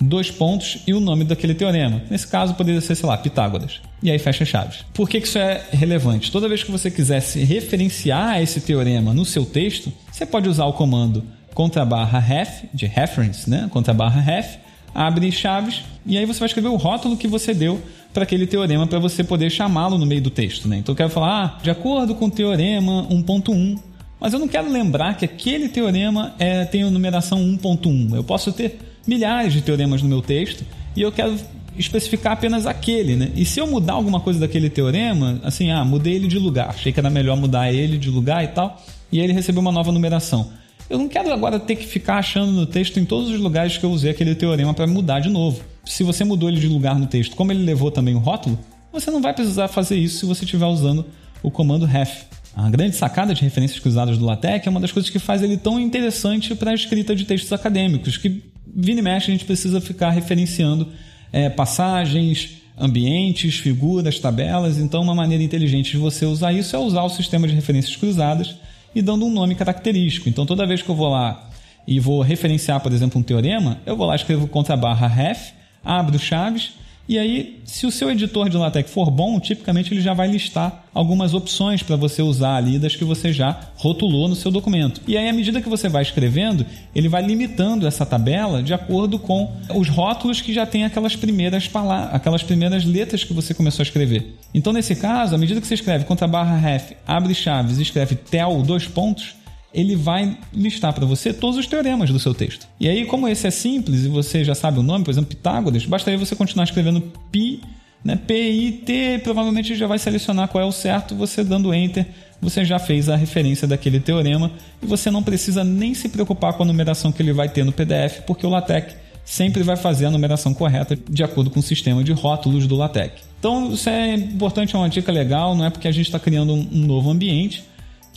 dois 0.00 0.30
pontos 0.30 0.78
e 0.86 0.94
o 0.94 1.00
nome 1.00 1.24
daquele 1.24 1.54
teorema. 1.54 2.02
Nesse 2.10 2.26
caso, 2.26 2.54
poderia 2.54 2.80
ser, 2.80 2.94
sei 2.94 3.08
lá, 3.08 3.16
Pitágoras. 3.16 3.80
E 4.02 4.10
aí 4.10 4.18
fecha 4.18 4.44
chaves. 4.44 4.84
Por 4.94 5.08
que, 5.08 5.20
que 5.20 5.26
isso 5.26 5.38
é 5.38 5.64
relevante? 5.72 6.30
Toda 6.30 6.48
vez 6.48 6.62
que 6.62 6.70
você 6.70 6.90
quisesse 6.90 7.42
referenciar 7.42 8.40
esse 8.40 8.60
teorema 8.60 9.12
no 9.12 9.24
seu 9.24 9.44
texto, 9.44 9.92
você 10.10 10.24
pode 10.24 10.48
usar 10.48 10.66
o 10.66 10.72
comando 10.72 11.24
contra 11.52 11.84
barra 11.84 12.20
ref, 12.20 12.64
de 12.72 12.86
reference, 12.86 13.50
né? 13.50 13.68
Contra 13.72 13.92
barra 13.92 14.20
ref, 14.20 14.58
abre 14.94 15.30
chaves, 15.32 15.82
e 16.06 16.16
aí 16.16 16.24
você 16.24 16.38
vai 16.38 16.46
escrever 16.46 16.68
o 16.68 16.76
rótulo 16.76 17.16
que 17.16 17.26
você 17.26 17.52
deu 17.52 17.80
para 18.12 18.22
aquele 18.22 18.46
teorema 18.46 18.86
para 18.86 18.98
você 18.98 19.22
poder 19.22 19.50
chamá-lo 19.50 19.98
no 19.98 20.06
meio 20.06 20.22
do 20.22 20.30
texto. 20.30 20.66
Né? 20.66 20.78
Então 20.78 20.92
eu 20.92 20.96
quero 20.96 21.10
falar, 21.10 21.44
ah, 21.44 21.62
de 21.62 21.70
acordo 21.70 22.14
com 22.14 22.26
o 22.26 22.30
teorema 22.30 23.06
1.1, 23.08 23.78
mas 24.20 24.32
eu 24.32 24.38
não 24.38 24.48
quero 24.48 24.70
lembrar 24.70 25.16
que 25.16 25.24
aquele 25.24 25.68
teorema 25.68 26.34
é, 26.38 26.64
tem 26.64 26.82
a 26.82 26.90
numeração 26.90 27.38
1.1. 27.38 28.14
Eu 28.14 28.24
posso 28.24 28.52
ter 28.52 28.78
milhares 29.08 29.54
de 29.54 29.62
teoremas 29.62 30.02
no 30.02 30.08
meu 30.08 30.20
texto 30.20 30.64
e 30.94 31.00
eu 31.00 31.10
quero 31.10 31.34
especificar 31.78 32.34
apenas 32.34 32.66
aquele, 32.66 33.16
né? 33.16 33.30
E 33.34 33.44
se 33.44 33.58
eu 33.58 33.66
mudar 33.66 33.94
alguma 33.94 34.20
coisa 34.20 34.38
daquele 34.38 34.68
teorema, 34.68 35.40
assim, 35.42 35.70
ah, 35.70 35.84
mudei 35.84 36.14
ele 36.14 36.28
de 36.28 36.38
lugar, 36.38 36.68
achei 36.68 36.92
que 36.92 37.00
era 37.00 37.08
melhor 37.08 37.36
mudar 37.36 37.72
ele 37.72 37.96
de 37.96 38.10
lugar 38.10 38.44
e 38.44 38.48
tal, 38.48 38.82
e 39.10 39.18
ele 39.18 39.32
recebeu 39.32 39.60
uma 39.62 39.72
nova 39.72 39.90
numeração. 39.90 40.50
Eu 40.90 40.98
não 40.98 41.08
quero 41.08 41.32
agora 41.32 41.58
ter 41.58 41.76
que 41.76 41.86
ficar 41.86 42.16
achando 42.18 42.50
no 42.52 42.66
texto 42.66 42.98
em 42.98 43.04
todos 43.04 43.30
os 43.30 43.38
lugares 43.40 43.78
que 43.78 43.84
eu 43.84 43.90
usei 43.90 44.10
aquele 44.10 44.34
teorema 44.34 44.74
para 44.74 44.86
mudar 44.86 45.20
de 45.20 45.30
novo. 45.30 45.62
Se 45.84 46.02
você 46.02 46.24
mudou 46.24 46.48
ele 46.48 46.60
de 46.60 46.68
lugar 46.68 46.98
no 46.98 47.06
texto, 47.06 47.36
como 47.36 47.52
ele 47.52 47.62
levou 47.62 47.90
também 47.90 48.14
o 48.14 48.18
rótulo, 48.18 48.58
você 48.92 49.10
não 49.10 49.22
vai 49.22 49.32
precisar 49.32 49.68
fazer 49.68 49.96
isso 49.96 50.18
se 50.18 50.26
você 50.26 50.44
estiver 50.44 50.66
usando 50.66 51.06
o 51.42 51.50
comando 51.50 51.86
ref. 51.86 52.24
A 52.56 52.68
grande 52.68 52.96
sacada 52.96 53.34
de 53.34 53.42
referências 53.42 53.78
cruzadas 53.78 54.18
do 54.18 54.24
LaTeX 54.24 54.66
é 54.66 54.70
uma 54.70 54.80
das 54.80 54.90
coisas 54.90 55.10
que 55.10 55.18
faz 55.18 55.42
ele 55.42 55.56
tão 55.56 55.78
interessante 55.78 56.54
para 56.54 56.72
a 56.72 56.74
escrita 56.74 57.14
de 57.14 57.24
textos 57.24 57.52
acadêmicos, 57.52 58.16
que 58.16 58.42
vira 58.74 59.00
e 59.00 59.02
mexe 59.02 59.30
a 59.30 59.32
gente 59.32 59.44
precisa 59.44 59.80
ficar 59.80 60.10
referenciando 60.10 60.88
é, 61.32 61.48
passagens, 61.48 62.58
ambientes, 62.76 63.56
figuras, 63.56 64.18
tabelas. 64.18 64.78
Então, 64.78 65.02
uma 65.02 65.14
maneira 65.14 65.42
inteligente 65.42 65.92
de 65.92 65.96
você 65.98 66.24
usar 66.24 66.52
isso 66.52 66.74
é 66.74 66.78
usar 66.78 67.02
o 67.02 67.08
sistema 67.08 67.46
de 67.46 67.54
referências 67.54 67.96
cruzadas 67.96 68.54
e 68.94 69.02
dando 69.02 69.26
um 69.26 69.30
nome 69.30 69.54
característico. 69.54 70.28
Então, 70.28 70.46
toda 70.46 70.66
vez 70.66 70.82
que 70.82 70.88
eu 70.88 70.94
vou 70.94 71.08
lá 71.08 71.50
e 71.86 71.98
vou 71.98 72.22
referenciar, 72.22 72.80
por 72.80 72.92
exemplo, 72.92 73.20
um 73.20 73.22
teorema, 73.22 73.78
eu 73.84 73.96
vou 73.96 74.06
lá 74.06 74.14
escrevo 74.14 74.46
contra 74.46 74.76
barra 74.76 75.06
ref, 75.06 75.52
abro 75.84 76.18
chaves 76.18 76.72
e 77.08 77.18
aí, 77.18 77.62
se 77.64 77.86
o 77.86 77.90
seu 77.90 78.10
editor 78.10 78.50
de 78.50 78.56
LaTeX 78.58 78.90
for 78.90 79.10
bom, 79.10 79.40
tipicamente 79.40 79.94
ele 79.94 80.02
já 80.02 80.12
vai 80.12 80.28
listar 80.28 80.84
algumas 80.92 81.32
opções 81.32 81.82
para 81.82 81.96
você 81.96 82.20
usar 82.20 82.56
ali 82.56 82.78
das 82.78 82.94
que 82.94 83.04
você 83.04 83.32
já 83.32 83.58
rotulou 83.76 84.28
no 84.28 84.36
seu 84.36 84.50
documento. 84.50 85.00
E 85.06 85.16
aí, 85.16 85.26
à 85.26 85.32
medida 85.32 85.62
que 85.62 85.68
você 85.70 85.88
vai 85.88 86.02
escrevendo, 86.02 86.66
ele 86.94 87.08
vai 87.08 87.22
limitando 87.22 87.86
essa 87.86 88.04
tabela 88.04 88.62
de 88.62 88.74
acordo 88.74 89.18
com 89.18 89.50
os 89.74 89.88
rótulos 89.88 90.42
que 90.42 90.52
já 90.52 90.66
tem 90.66 90.84
aquelas 90.84 91.16
primeiras 91.16 91.66
palavras, 91.66 92.14
aquelas 92.14 92.42
primeiras 92.42 92.84
letras 92.84 93.24
que 93.24 93.32
você 93.32 93.54
começou 93.54 93.82
a 93.82 93.86
escrever. 93.86 94.36
Então, 94.52 94.72
nesse 94.72 94.94
caso, 94.94 95.34
à 95.34 95.38
medida 95.38 95.62
que 95.62 95.66
você 95.66 95.74
escreve 95.74 96.04
contra 96.04 96.28
barra 96.28 96.58
ref, 96.58 96.92
abre 97.06 97.34
chaves 97.34 97.78
e 97.78 97.82
escreve 97.82 98.16
tel 98.16 98.62
dois 98.62 98.86
pontos, 98.86 99.34
ele 99.72 99.94
vai 99.94 100.36
listar 100.52 100.92
para 100.92 101.04
você 101.04 101.32
todos 101.32 101.58
os 101.58 101.66
teoremas 101.66 102.10
do 102.10 102.18
seu 102.18 102.34
texto. 102.34 102.66
E 102.80 102.88
aí, 102.88 103.04
como 103.04 103.28
esse 103.28 103.46
é 103.46 103.50
simples 103.50 104.04
e 104.04 104.08
você 104.08 104.44
já 104.44 104.54
sabe 104.54 104.78
o 104.78 104.82
nome, 104.82 105.04
por 105.04 105.10
exemplo, 105.10 105.28
Pitágoras, 105.28 105.84
bastaria 105.84 106.18
você 106.18 106.34
continuar 106.34 106.64
escrevendo 106.64 107.00
pi, 107.30 107.60
né, 108.04 108.16
P-I-T, 108.16 109.20
provavelmente 109.22 109.74
já 109.74 109.86
vai 109.86 109.98
selecionar 109.98 110.48
qual 110.48 110.62
é 110.62 110.66
o 110.66 110.72
certo, 110.72 111.14
você 111.14 111.44
dando 111.44 111.74
enter, 111.74 112.06
você 112.40 112.64
já 112.64 112.78
fez 112.78 113.08
a 113.08 113.16
referência 113.16 113.66
daquele 113.66 114.00
teorema 114.00 114.52
e 114.82 114.86
você 114.86 115.10
não 115.10 115.22
precisa 115.22 115.64
nem 115.64 115.92
se 115.94 116.08
preocupar 116.08 116.52
com 116.54 116.62
a 116.62 116.66
numeração 116.66 117.10
que 117.10 117.20
ele 117.20 117.32
vai 117.32 117.48
ter 117.48 117.64
no 117.64 117.72
PDF, 117.72 118.20
porque 118.26 118.46
o 118.46 118.50
LaTeX 118.50 118.94
sempre 119.24 119.62
vai 119.62 119.76
fazer 119.76 120.06
a 120.06 120.10
numeração 120.10 120.54
correta 120.54 120.98
de 121.08 121.22
acordo 121.22 121.50
com 121.50 121.60
o 121.60 121.62
sistema 121.62 122.02
de 122.02 122.12
rótulos 122.12 122.66
do 122.66 122.76
LaTeX. 122.76 123.22
Então, 123.38 123.72
isso 123.72 123.88
é 123.88 124.14
importante, 124.14 124.74
é 124.74 124.78
uma 124.78 124.88
dica 124.88 125.12
legal, 125.12 125.54
não 125.54 125.66
é 125.66 125.70
porque 125.70 125.86
a 125.86 125.92
gente 125.92 126.06
está 126.06 126.18
criando 126.18 126.54
um 126.54 126.86
novo 126.86 127.10
ambiente, 127.10 127.62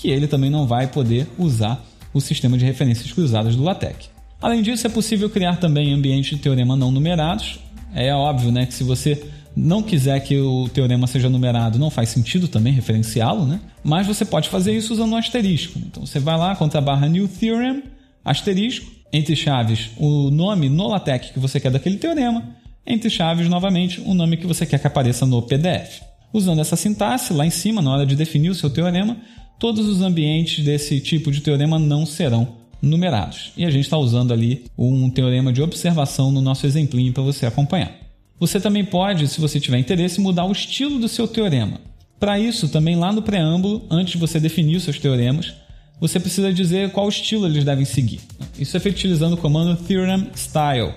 que 0.01 0.09
ele 0.09 0.27
também 0.27 0.49
não 0.49 0.65
vai 0.65 0.87
poder 0.87 1.27
usar 1.37 1.85
o 2.11 2.19
sistema 2.19 2.57
de 2.57 2.65
referências 2.65 3.11
cruzadas 3.11 3.55
do 3.55 3.63
LaTeX. 3.63 4.09
Além 4.41 4.63
disso, 4.63 4.87
é 4.87 4.89
possível 4.89 5.29
criar 5.29 5.57
também 5.57 5.93
ambientes 5.93 6.35
de 6.35 6.43
teorema 6.43 6.75
não 6.75 6.91
numerados. 6.91 7.59
É 7.93 8.11
óbvio 8.13 8.51
né, 8.51 8.65
que 8.65 8.73
se 8.73 8.83
você 8.83 9.23
não 9.55 9.83
quiser 9.83 10.19
que 10.21 10.37
o 10.39 10.67
teorema 10.69 11.05
seja 11.05 11.29
numerado, 11.29 11.77
não 11.77 11.91
faz 11.91 12.09
sentido 12.09 12.47
também 12.47 12.73
referenciá-lo, 12.73 13.45
né? 13.45 13.59
mas 13.83 14.07
você 14.07 14.25
pode 14.25 14.49
fazer 14.49 14.75
isso 14.75 14.93
usando 14.93 15.13
um 15.13 15.17
asterisco. 15.17 15.77
Então 15.77 16.05
você 16.05 16.19
vai 16.19 16.37
lá, 16.37 16.55
contra 16.55 16.79
a 16.79 16.81
barra 16.81 17.07
New 17.07 17.27
Theorem, 17.27 17.83
asterisco, 18.25 18.89
entre 19.13 19.35
chaves 19.35 19.91
o 19.97 20.31
nome 20.31 20.69
no 20.69 20.87
LaTeX 20.87 21.31
que 21.31 21.39
você 21.39 21.59
quer 21.59 21.69
daquele 21.69 21.97
teorema, 21.97 22.55
entre 22.87 23.09
chaves, 23.09 23.47
novamente, 23.47 24.01
o 24.01 24.13
nome 24.13 24.37
que 24.37 24.47
você 24.47 24.65
quer 24.65 24.79
que 24.79 24.87
apareça 24.87 25.25
no 25.25 25.41
PDF. 25.41 26.01
Usando 26.33 26.61
essa 26.61 26.77
sintaxe, 26.77 27.33
lá 27.33 27.45
em 27.45 27.49
cima, 27.49 27.81
na 27.81 27.91
hora 27.91 28.05
de 28.05 28.15
definir 28.15 28.49
o 28.49 28.55
seu 28.55 28.69
teorema, 28.69 29.17
todos 29.61 29.87
os 29.87 30.01
ambientes 30.01 30.65
desse 30.65 30.99
tipo 30.99 31.31
de 31.31 31.39
teorema 31.39 31.77
não 31.77 32.03
serão 32.03 32.55
numerados. 32.81 33.51
E 33.55 33.63
a 33.63 33.69
gente 33.69 33.83
está 33.83 33.95
usando 33.95 34.33
ali 34.33 34.65
um 34.75 35.07
teorema 35.07 35.53
de 35.53 35.61
observação 35.61 36.31
no 36.31 36.41
nosso 36.41 36.65
exemplinho 36.65 37.13
para 37.13 37.21
você 37.21 37.45
acompanhar. 37.45 37.95
Você 38.39 38.59
também 38.59 38.83
pode, 38.83 39.27
se 39.27 39.39
você 39.39 39.59
tiver 39.59 39.77
interesse, 39.77 40.19
mudar 40.19 40.45
o 40.45 40.51
estilo 40.51 40.97
do 40.97 41.07
seu 41.07 41.27
teorema. 41.27 41.79
Para 42.19 42.39
isso, 42.39 42.69
também 42.69 42.95
lá 42.95 43.13
no 43.13 43.21
preâmbulo, 43.21 43.83
antes 43.87 44.13
de 44.13 44.17
você 44.17 44.39
definir 44.39 44.77
os 44.77 44.83
seus 44.83 44.97
teoremas, 44.97 45.53
você 45.99 46.19
precisa 46.19 46.51
dizer 46.51 46.91
qual 46.91 47.07
estilo 47.07 47.45
eles 47.45 47.63
devem 47.63 47.85
seguir. 47.85 48.19
Isso 48.57 48.75
é 48.75 48.79
feito 48.79 48.95
utilizando 48.95 49.33
o 49.33 49.37
comando 49.37 49.79
theorem 49.83 50.27
style. 50.33 50.91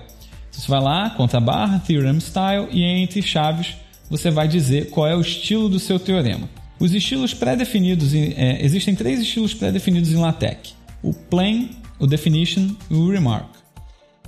Você 0.50 0.66
vai 0.68 0.80
lá, 0.80 1.10
contra 1.10 1.38
barra, 1.38 1.80
theorem 1.80 2.16
style, 2.16 2.68
e 2.72 2.82
entre 2.82 3.20
chaves 3.20 3.76
você 4.08 4.30
vai 4.30 4.48
dizer 4.48 4.88
qual 4.88 5.06
é 5.06 5.14
o 5.14 5.20
estilo 5.20 5.68
do 5.68 5.78
seu 5.78 5.98
teorema. 5.98 6.48
Os 6.78 6.92
estilos 6.92 7.32
pré-definidos, 7.32 8.14
é, 8.14 8.64
existem 8.64 8.94
três 8.94 9.20
estilos 9.20 9.54
pré-definidos 9.54 10.10
em 10.10 10.16
LaTeX: 10.16 10.74
o 11.02 11.12
plain, 11.12 11.70
o 11.98 12.06
definition 12.06 12.70
e 12.90 12.94
o 12.94 13.10
remark. 13.10 13.64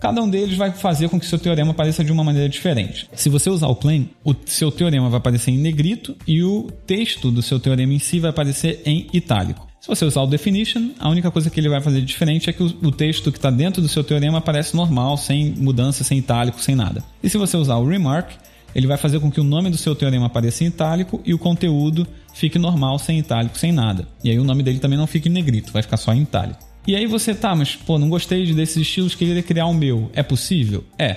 Cada 0.01 0.23
um 0.23 0.29
deles 0.29 0.57
vai 0.57 0.71
fazer 0.73 1.09
com 1.09 1.19
que 1.19 1.25
seu 1.25 1.39
teorema 1.39 1.71
apareça 1.71 2.05
de 2.05 2.13
uma 2.13 2.23
maneira 2.23 2.49
diferente. 2.49 3.09
Se 3.15 3.31
você 3.31 3.49
usar 3.49 3.69
o 3.69 3.75
plain, 3.75 4.11
o 4.23 4.35
seu 4.45 4.71
teorema 4.71 5.09
vai 5.09 5.19
aparecer 5.19 5.51
em 5.51 5.59
negrito 5.59 6.15
e 6.27 6.43
o 6.43 6.71
texto 6.87 7.31
do 7.31 7.41
seu 7.41 7.59
teorema 7.59 7.95
em 7.95 7.99
si 7.99 8.21
vai 8.21 8.29
aparecer 8.29 8.83
em 8.85 9.07
itálico. 9.13 9.67
Se 9.81 9.89
você 9.89 10.05
usar 10.05 10.21
o 10.21 10.27
definition, 10.27 10.91
a 10.99 11.09
única 11.09 11.31
coisa 11.31 11.49
que 11.49 11.59
ele 11.59 11.69
vai 11.69 11.81
fazer 11.81 12.03
diferente 12.03 12.51
é 12.51 12.53
que 12.53 12.63
o 12.63 12.91
texto 12.91 13.33
que 13.33 13.39
está 13.39 13.51
dentro 13.51 13.81
do 13.81 13.89
seu 13.89 14.05
teorema 14.05 14.39
aparece 14.39 14.77
normal, 14.77 15.17
sem 15.17 15.55
mudança, 15.57 16.05
sem 16.05 16.19
itálico, 16.19 16.61
sem 16.61 16.75
nada. 16.75 17.03
E 17.23 17.31
se 17.31 17.39
você 17.39 17.57
usar 17.57 17.77
o 17.77 17.89
remark, 17.89 18.33
ele 18.77 18.87
vai 18.87 18.99
fazer 18.99 19.19
com 19.21 19.31
que 19.31 19.41
o 19.41 19.43
nome 19.43 19.71
do 19.71 19.79
seu 19.79 19.95
teorema 19.95 20.27
apareça 20.27 20.63
em 20.63 20.67
itálico 20.67 21.19
e 21.25 21.33
o 21.33 21.39
conteúdo 21.39 22.07
fique 22.35 22.59
normal, 22.59 22.99
sem 22.99 23.19
itálico, 23.19 23.59
sem 23.59 23.73
nada. 23.73 24.07
E 24.23 24.31
aí 24.31 24.39
o 24.39 24.45
nome 24.45 24.63
dele 24.63 24.79
também 24.79 24.99
não 24.99 25.07
fica 25.07 25.31
em 25.31 25.33
negrito, 25.33 25.73
vai 25.73 25.81
ficar 25.81 25.97
só 25.97 26.13
em 26.13 26.21
itálico. 26.21 26.61
E 26.87 26.95
aí 26.95 27.07
você, 27.07 27.35
tá, 27.35 27.55
mas 27.55 27.75
pô, 27.75 27.99
não 27.99 28.11
gostei 28.11 28.53
desses 28.53 28.77
estilos, 28.77 29.15
queria 29.15 29.43
criar 29.43 29.65
o 29.65 29.73
meu. 29.73 30.11
É 30.13 30.23
possível? 30.23 30.85
É. 30.99 31.17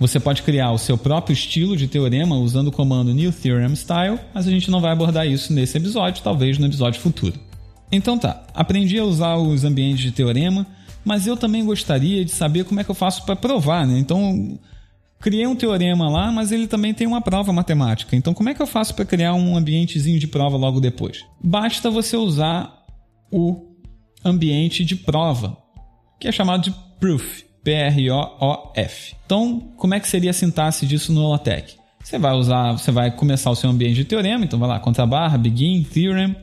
Você 0.00 0.18
pode 0.18 0.40
criar 0.40 0.72
o 0.72 0.78
seu 0.78 0.96
próprio 0.96 1.34
estilo 1.34 1.76
de 1.76 1.86
teorema 1.86 2.34
usando 2.38 2.68
o 2.68 2.72
comando 2.72 3.12
New 3.12 3.30
Theorem 3.30 3.74
Style, 3.74 4.18
mas 4.32 4.48
a 4.48 4.50
gente 4.50 4.70
não 4.70 4.80
vai 4.80 4.92
abordar 4.92 5.26
isso 5.26 5.52
nesse 5.52 5.76
episódio, 5.76 6.22
talvez 6.22 6.56
no 6.56 6.64
episódio 6.64 6.98
futuro. 6.98 7.38
Então 7.92 8.18
tá, 8.18 8.42
aprendi 8.54 8.98
a 8.98 9.04
usar 9.04 9.36
os 9.36 9.64
ambientes 9.64 10.02
de 10.02 10.12
teorema, 10.12 10.66
mas 11.04 11.26
eu 11.26 11.36
também 11.36 11.62
gostaria 11.62 12.24
de 12.24 12.30
saber 12.30 12.64
como 12.64 12.80
é 12.80 12.84
que 12.84 12.90
eu 12.90 12.94
faço 12.94 13.26
para 13.26 13.36
provar, 13.36 13.86
né? 13.86 13.98
Então, 13.98 14.58
criei 15.20 15.46
um 15.46 15.56
teorema 15.56 16.08
lá, 16.08 16.30
mas 16.30 16.52
ele 16.52 16.66
também 16.66 16.94
tem 16.94 17.06
uma 17.06 17.20
prova 17.20 17.52
matemática. 17.52 18.14
Então, 18.14 18.34
como 18.34 18.48
é 18.48 18.54
que 18.54 18.62
eu 18.62 18.66
faço 18.66 18.94
para 18.94 19.04
criar 19.04 19.34
um 19.34 19.56
ambientezinho 19.56 20.18
de 20.18 20.26
prova 20.26 20.56
logo 20.56 20.80
depois? 20.80 21.24
Basta 21.42 21.90
você 21.90 22.16
usar 22.16 22.84
o 23.30 23.74
ambiente 24.24 24.84
de 24.84 24.96
prova, 24.96 25.56
que 26.20 26.28
é 26.28 26.32
chamado 26.32 26.62
de 26.62 26.74
proof, 27.00 27.42
P-R-O-O-F. 27.62 29.16
Então, 29.24 29.72
como 29.76 29.94
é 29.94 30.00
que 30.00 30.08
seria 30.08 30.30
a 30.30 30.34
sintaxe 30.34 30.86
disso 30.86 31.12
no 31.12 31.30
LaTeX? 31.30 31.76
Você 32.02 32.18
vai 32.18 32.34
usar, 32.34 32.72
você 32.72 32.92
vai 32.92 33.10
começar 33.10 33.50
o 33.50 33.56
seu 33.56 33.68
ambiente 33.68 33.96
de 33.96 34.04
teorema, 34.04 34.44
então 34.44 34.58
vai 34.58 34.68
lá, 34.68 34.78
contra 34.78 35.04
barra, 35.04 35.36
begin, 35.36 35.82
theorem, 35.82 36.36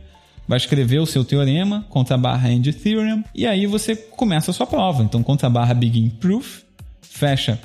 vai 0.46 0.58
escrever 0.58 1.00
o 1.00 1.06
seu 1.06 1.24
teorema, 1.24 1.86
contra 1.90 2.18
barra 2.18 2.52
end 2.52 2.74
theorem, 2.74 3.24
e 3.34 3.48
aí 3.48 3.66
você 3.66 3.96
começa 3.96 4.52
a 4.52 4.54
sua 4.54 4.68
prova. 4.68 5.04
Então, 5.04 5.24
contra 5.24 5.50
barra 5.50 5.74
begin 5.74 6.10
proof, 6.10 6.64
fecha 7.02 7.58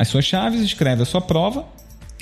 as 0.00 0.08
suas 0.08 0.24
chaves, 0.24 0.62
escreve 0.62 1.02
a 1.02 1.04
sua 1.04 1.20
prova 1.20 1.66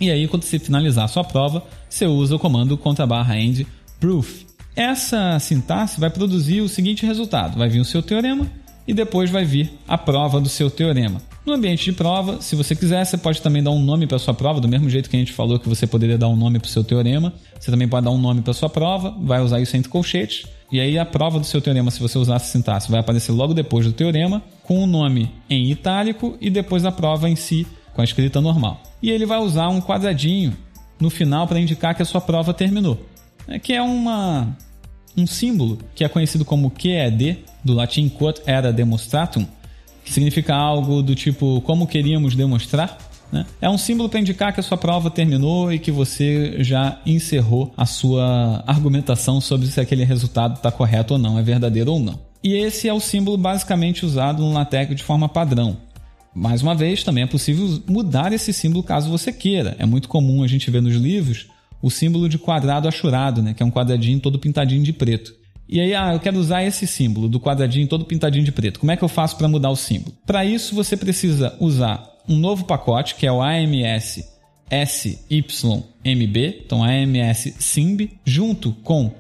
e 0.01 0.11
aí 0.11 0.27
quando 0.27 0.43
você 0.43 0.59
finalizar 0.59 1.05
a 1.05 1.09
sua 1.09 1.23
prova, 1.23 1.63
você 1.89 2.07
usa 2.07 2.35
o 2.35 2.39
comando 2.39 2.77
contra 2.77 3.07
barra 3.07 3.39
end 3.39 3.65
proof. 4.01 4.45
Essa 4.75 5.39
sintaxe 5.39 6.01
vai 6.01 6.11
produzir 6.11 6.61
o 6.61 6.69
seguinte 6.69 7.07
resultado: 7.07 7.57
vai 7.57 7.69
vir 7.69 7.79
o 7.79 7.85
seu 7.85 8.03
teorema 8.03 8.51
e 8.89 8.95
depois 8.95 9.29
vai 9.31 9.45
vir 9.45 9.71
a 9.87 9.99
prova 9.99 10.41
do 10.41 10.49
seu 10.49 10.71
teorema. 10.71 11.21
No 11.45 11.53
ambiente 11.53 11.85
de 11.85 11.93
prova, 11.93 12.41
se 12.41 12.57
você 12.57 12.75
quiser, 12.75 13.05
você 13.05 13.19
pode 13.19 13.43
também 13.43 13.63
dar 13.63 13.71
um 13.71 13.83
nome 13.83 14.07
para 14.07 14.19
sua 14.19 14.33
prova, 14.33 14.61
do 14.61 14.69
mesmo 14.69 14.89
jeito 14.89 15.11
que 15.11 15.17
a 15.17 15.19
gente 15.19 15.33
falou 15.33 15.59
que 15.59 15.69
você 15.69 15.87
poderia 15.87 16.17
dar 16.17 16.29
um 16.29 16.37
nome 16.37 16.59
para 16.59 16.67
o 16.67 16.71
seu 16.71 16.83
teorema. 16.83 17.35
Você 17.61 17.71
também 17.71 17.87
pode 17.87 18.07
dar 18.07 18.11
um 18.11 18.19
nome 18.19 18.41
para 18.41 18.55
sua 18.55 18.71
prova, 18.71 19.15
vai 19.21 19.43
usar 19.43 19.61
isso 19.61 19.77
entre 19.77 19.91
colchetes. 19.91 20.47
E 20.73 20.81
aí 20.81 20.99
a 20.99 21.05
prova 21.05 21.39
do 21.39 21.45
seu 21.45 21.61
teorema, 21.61 21.91
se 21.91 22.01
você 22.01 22.19
usar 22.19 22.37
essa 22.37 22.47
sintaxe, 22.47 22.91
vai 22.91 23.01
aparecer 23.01 23.33
logo 23.33 23.53
depois 23.53 23.85
do 23.85 23.93
teorema, 23.93 24.43
com 24.63 24.83
o 24.83 24.87
nome 24.87 25.31
em 25.51 25.71
itálico 25.71 26.37
e 26.41 26.49
depois 26.49 26.87
a 26.87 26.93
prova 26.93 27.29
em 27.29 27.37
si 27.37 27.67
com 27.95 28.01
a 28.01 28.05
escrita 28.05 28.41
normal. 28.41 28.83
E 29.03 29.11
ele 29.11 29.27
vai 29.27 29.39
usar 29.39 29.69
um 29.69 29.81
quadradinho 29.81 30.57
no 30.99 31.11
final 31.11 31.47
para 31.47 31.61
indicar 31.61 31.95
que 31.95 32.03
a 32.03 32.07
sua 32.07 32.21
prova 32.21 32.55
terminou. 32.55 32.99
É 33.47 33.59
que 33.59 33.73
é 33.73 33.83
uma 33.83 34.57
um 35.17 35.27
símbolo 35.27 35.79
que 35.95 36.05
é 36.05 36.09
conhecido 36.09 36.45
como 36.45 36.71
QED, 36.71 37.39
do 37.65 37.75
latim 37.75 38.09
quod 38.09 38.41
era 38.47 38.73
demonstratum, 38.73 39.47
que 40.05 40.13
significa 40.13 40.55
algo 40.55 41.03
do 41.03 41.15
tipo 41.15 41.61
como 41.63 41.87
queríamos 41.87 42.35
demonstrar. 42.35 42.99
Né? 43.31 43.45
É 43.61 43.69
um 43.69 43.77
símbolo 43.77 44.09
para 44.09 44.21
indicar 44.21 44.53
que 44.53 44.61
a 44.61 44.63
sua 44.63 44.79
prova 44.79 45.11
terminou 45.11 45.73
e 45.73 45.79
que 45.79 45.91
você 45.91 46.63
já 46.65 46.99
encerrou 47.05 47.73
a 47.77 47.85
sua 47.85 48.65
argumentação 48.67 49.41
sobre 49.41 49.67
se 49.67 49.81
aquele 49.81 50.05
resultado 50.05 50.55
está 50.57 50.71
correto 50.71 51.15
ou 51.15 51.19
não, 51.19 51.39
é 51.39 51.43
verdadeiro 51.43 51.93
ou 51.93 52.01
não. 52.01 52.19
E 52.43 52.55
esse 52.55 52.89
é 52.89 52.93
o 52.93 53.01
símbolo 53.01 53.37
basicamente 53.37 54.07
usado 54.07 54.43
no 54.43 54.53
LaTeX 54.53 54.97
de 54.97 55.03
forma 55.03 55.29
padrão. 55.29 55.77
Mais 56.35 56.63
uma 56.63 56.75
vez, 56.75 57.03
também 57.03 57.25
é 57.25 57.27
possível 57.27 57.83
mudar 57.87 58.33
esse 58.33 58.53
símbolo 58.53 58.83
caso 58.83 59.11
você 59.11 59.33
queira. 59.33 59.75
É 59.79 59.85
muito 59.85 60.09
comum 60.09 60.43
a 60.43 60.47
gente 60.47 60.71
ver 60.71 60.81
nos 60.81 60.95
livros 60.95 61.49
o 61.83 61.91
símbolo 61.91 62.29
de 62.29 62.39
quadrado 62.39 62.89
achurado, 62.89 63.43
né? 63.43 63.55
que 63.55 63.63
é 63.63 63.67
um 63.67 63.71
quadradinho 63.71 64.21
todo 64.21 64.39
pintadinho 64.39 64.83
de 64.83 64.93
preto. 64.93 65.35
E 65.69 65.81
aí, 65.81 65.95
ah, 65.95 66.15
eu 66.15 66.21
quero 66.21 66.39
usar 66.39 66.65
esse 66.65 66.87
símbolo 66.87 67.29
do 67.29 67.39
quadradinho 67.39 67.87
todo 67.87 68.05
pintadinho 68.05 68.45
de 68.45 68.51
preto. 68.51 68.81
Como 68.81 68.91
é 68.91 68.97
que 68.97 69.05
eu 69.05 69.09
faço 69.09 69.37
para 69.37 69.49
mudar 69.49 69.71
o 69.71 69.77
símbolo? 69.77 70.17
Para 70.25 70.45
isso, 70.45 70.75
você 70.75 70.97
precisa 70.97 71.55
usar 71.61 72.03
um 72.29 72.37
novo 72.37 72.65
pacote, 72.65 73.15
que 73.15 73.27
é 73.27 73.33
o 73.33 73.43
AMS 73.43 74.25
SYMB, 74.71 76.63
então 76.65 76.83
AMS 76.83 77.55
SYMB, 77.59 78.11
junto 78.25 78.73
com 78.83 79.13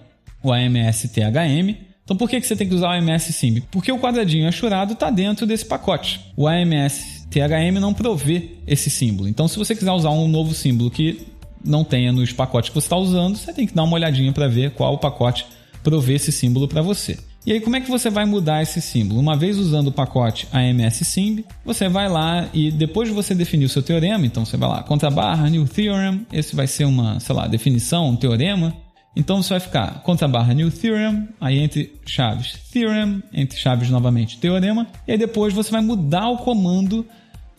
o 0.42 0.52
AMS 0.52 1.10
THM. 1.12 1.74
Então 2.04 2.16
por 2.16 2.28
que, 2.28 2.40
que 2.40 2.46
você 2.46 2.56
tem 2.56 2.68
que 2.68 2.74
usar 2.74 2.88
o 2.88 2.92
AMS 2.92 3.24
SYMB? 3.24 3.64
Porque 3.70 3.92
o 3.92 3.98
quadradinho 3.98 4.48
achurado 4.48 4.94
está 4.94 5.10
dentro 5.10 5.46
desse 5.46 5.64
pacote. 5.64 6.20
O 6.36 6.46
AMS 6.46 7.26
THM 7.30 7.78
não 7.80 7.92
provê 7.92 8.52
esse 8.66 8.90
símbolo. 8.90 9.28
Então 9.28 9.48
se 9.48 9.58
você 9.58 9.74
quiser 9.74 9.92
usar 9.92 10.10
um 10.10 10.28
novo 10.28 10.54
símbolo 10.54 10.90
que 10.90 11.26
não 11.64 11.84
tenha 11.84 12.12
nos 12.12 12.32
pacotes 12.32 12.70
que 12.70 12.74
você 12.74 12.86
está 12.86 12.96
usando, 12.96 13.36
você 13.36 13.52
tem 13.52 13.66
que 13.66 13.74
dar 13.74 13.82
uma 13.82 13.94
olhadinha 13.94 14.32
para 14.32 14.48
ver 14.48 14.70
qual 14.70 14.94
o 14.94 14.98
pacote 14.98 15.46
provê 15.82 16.14
esse 16.14 16.32
símbolo 16.32 16.68
para 16.68 16.82
você. 16.82 17.18
E 17.46 17.52
aí, 17.52 17.60
como 17.60 17.76
é 17.76 17.80
que 17.80 17.90
você 17.90 18.10
vai 18.10 18.26
mudar 18.26 18.62
esse 18.62 18.78
símbolo? 18.80 19.18
Uma 19.18 19.34
vez 19.34 19.56
usando 19.56 19.86
o 19.86 19.92
pacote 19.92 20.46
AMS 20.52 20.96
Simb, 21.06 21.44
você 21.64 21.88
vai 21.88 22.06
lá 22.06 22.46
e 22.52 22.70
depois 22.70 23.08
de 23.08 23.14
você 23.14 23.34
definir 23.34 23.64
o 23.64 23.68
seu 23.70 23.82
teorema, 23.82 24.26
então 24.26 24.44
você 24.44 24.56
vai 24.56 24.68
lá, 24.68 24.82
contra 24.82 25.10
barra 25.10 25.48
new 25.48 25.66
theorem, 25.66 26.26
esse 26.30 26.54
vai 26.54 26.66
ser 26.66 26.84
uma, 26.84 27.18
sei 27.20 27.34
lá, 27.34 27.46
definição, 27.46 28.08
um 28.08 28.16
teorema. 28.16 28.74
Então 29.16 29.42
você 29.42 29.50
vai 29.50 29.60
ficar 29.60 30.02
contra 30.02 30.28
barra 30.28 30.52
new 30.52 30.70
theorem, 30.70 31.26
aí 31.40 31.58
entre 31.58 31.94
chaves 32.04 32.52
theorem, 32.70 33.22
entre 33.32 33.58
chaves 33.58 33.88
novamente 33.88 34.38
teorema, 34.38 34.86
e 35.06 35.12
aí 35.12 35.18
depois 35.18 35.54
você 35.54 35.70
vai 35.70 35.80
mudar 35.80 36.28
o 36.28 36.38
comando 36.38 37.06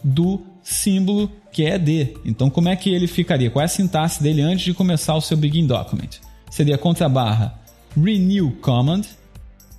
do 0.03 0.39
símbolo 0.61 1.31
que 1.51 1.65
é 1.65 1.79
D. 1.79 2.15
Então 2.23 2.49
como 2.49 2.69
é 2.69 2.75
que 2.75 2.91
ele 2.91 3.07
ficaria? 3.07 3.49
Qual 3.49 3.61
é 3.61 3.65
a 3.65 3.67
sintaxe 3.67 4.21
dele 4.21 4.41
antes 4.41 4.65
de 4.65 4.73
começar 4.73 5.15
o 5.15 5.21
seu 5.21 5.35
begin 5.35 5.65
document? 5.65 6.19
Seria 6.51 6.77
contra 6.77 7.09
barra 7.09 7.59
renew 7.95 8.51
command, 8.61 9.03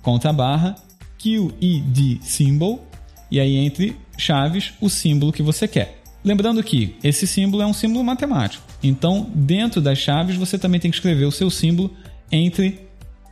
contra 0.01 0.33
barra, 0.33 0.75
QED 1.17 2.19
symbol, 2.21 2.85
e 3.29 3.39
aí 3.39 3.55
entre 3.57 3.95
chaves 4.17 4.73
o 4.81 4.89
símbolo 4.89 5.31
que 5.31 5.43
você 5.43 5.67
quer. 5.67 6.01
Lembrando 6.23 6.61
que 6.63 6.95
esse 7.03 7.25
símbolo 7.25 7.63
é 7.63 7.65
um 7.65 7.73
símbolo 7.73 8.03
matemático. 8.03 8.63
Então, 8.83 9.29
dentro 9.33 9.81
das 9.81 9.97
chaves, 9.97 10.35
você 10.35 10.57
também 10.57 10.79
tem 10.79 10.91
que 10.91 10.97
escrever 10.97 11.25
o 11.25 11.31
seu 11.31 11.49
símbolo 11.49 11.91
entre 12.31 12.79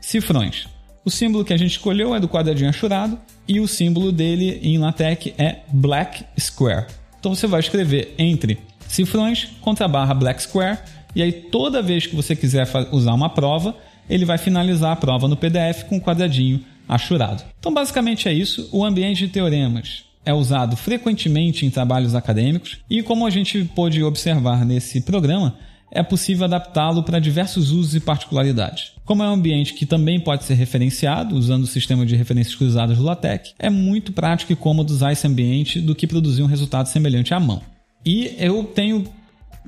cifrões. 0.01 0.67
O 1.05 1.09
símbolo 1.09 1.45
que 1.45 1.53
a 1.53 1.57
gente 1.57 1.71
escolheu 1.71 2.13
é 2.15 2.19
do 2.19 2.27
quadradinho 2.27 2.69
achurado 2.69 3.17
e 3.47 3.59
o 3.59 3.67
símbolo 3.67 4.11
dele 4.11 4.59
em 4.61 4.77
LaTeX 4.77 5.33
é 5.37 5.59
Black 5.71 6.23
Square. 6.39 6.87
Então 7.19 7.33
você 7.33 7.47
vai 7.47 7.59
escrever 7.59 8.13
entre 8.17 8.59
cifrões 8.87 9.49
contra 9.61 9.87
barra 9.87 10.13
Black 10.13 10.41
Square 10.43 10.79
e 11.15 11.21
aí 11.21 11.31
toda 11.31 11.81
vez 11.81 12.05
que 12.05 12.15
você 12.15 12.35
quiser 12.35 12.67
usar 12.91 13.13
uma 13.13 13.29
prova, 13.29 13.75
ele 14.09 14.25
vai 14.25 14.37
finalizar 14.37 14.91
a 14.91 14.95
prova 14.95 15.27
no 15.27 15.37
PDF 15.37 15.83
com 15.83 15.97
um 15.97 15.99
quadradinho 15.99 16.61
achurado. 16.87 17.43
Então, 17.59 17.73
basicamente 17.73 18.27
é 18.27 18.33
isso. 18.33 18.67
O 18.71 18.83
ambiente 18.83 19.27
de 19.27 19.31
teoremas 19.31 20.03
é 20.25 20.33
usado 20.33 20.75
frequentemente 20.75 21.65
em 21.65 21.69
trabalhos 21.69 22.15
acadêmicos 22.15 22.79
e, 22.89 23.03
como 23.03 23.25
a 23.25 23.29
gente 23.29 23.63
pôde 23.75 24.03
observar 24.03 24.65
nesse 24.65 25.01
programa, 25.01 25.55
é 25.91 26.03
possível 26.03 26.45
adaptá-lo 26.45 27.03
para 27.03 27.19
diversos 27.19 27.71
usos 27.71 27.95
e 27.95 27.99
particularidades. 27.99 28.91
Como 29.05 29.23
é 29.23 29.27
um 29.27 29.33
ambiente 29.33 29.73
que 29.73 29.85
também 29.85 30.19
pode 30.19 30.43
ser 30.43 30.53
referenciado 30.53 31.35
usando 31.35 31.63
o 31.63 31.67
sistema 31.67 32.05
de 32.05 32.15
referências 32.15 32.55
cruzadas 32.55 32.97
do 32.97 33.03
LaTeX, 33.03 33.55
é 33.57 33.69
muito 33.69 34.13
prático 34.13 34.53
e 34.53 34.55
cômodo 34.55 34.93
usar 34.93 35.11
esse 35.11 35.25
ambiente 35.25 35.81
do 35.81 35.95
que 35.95 36.05
produzir 36.05 36.43
um 36.43 36.47
resultado 36.47 36.87
semelhante 36.87 37.33
à 37.33 37.39
mão. 37.39 37.61
E 38.05 38.35
eu 38.37 38.63
tenho 38.63 39.03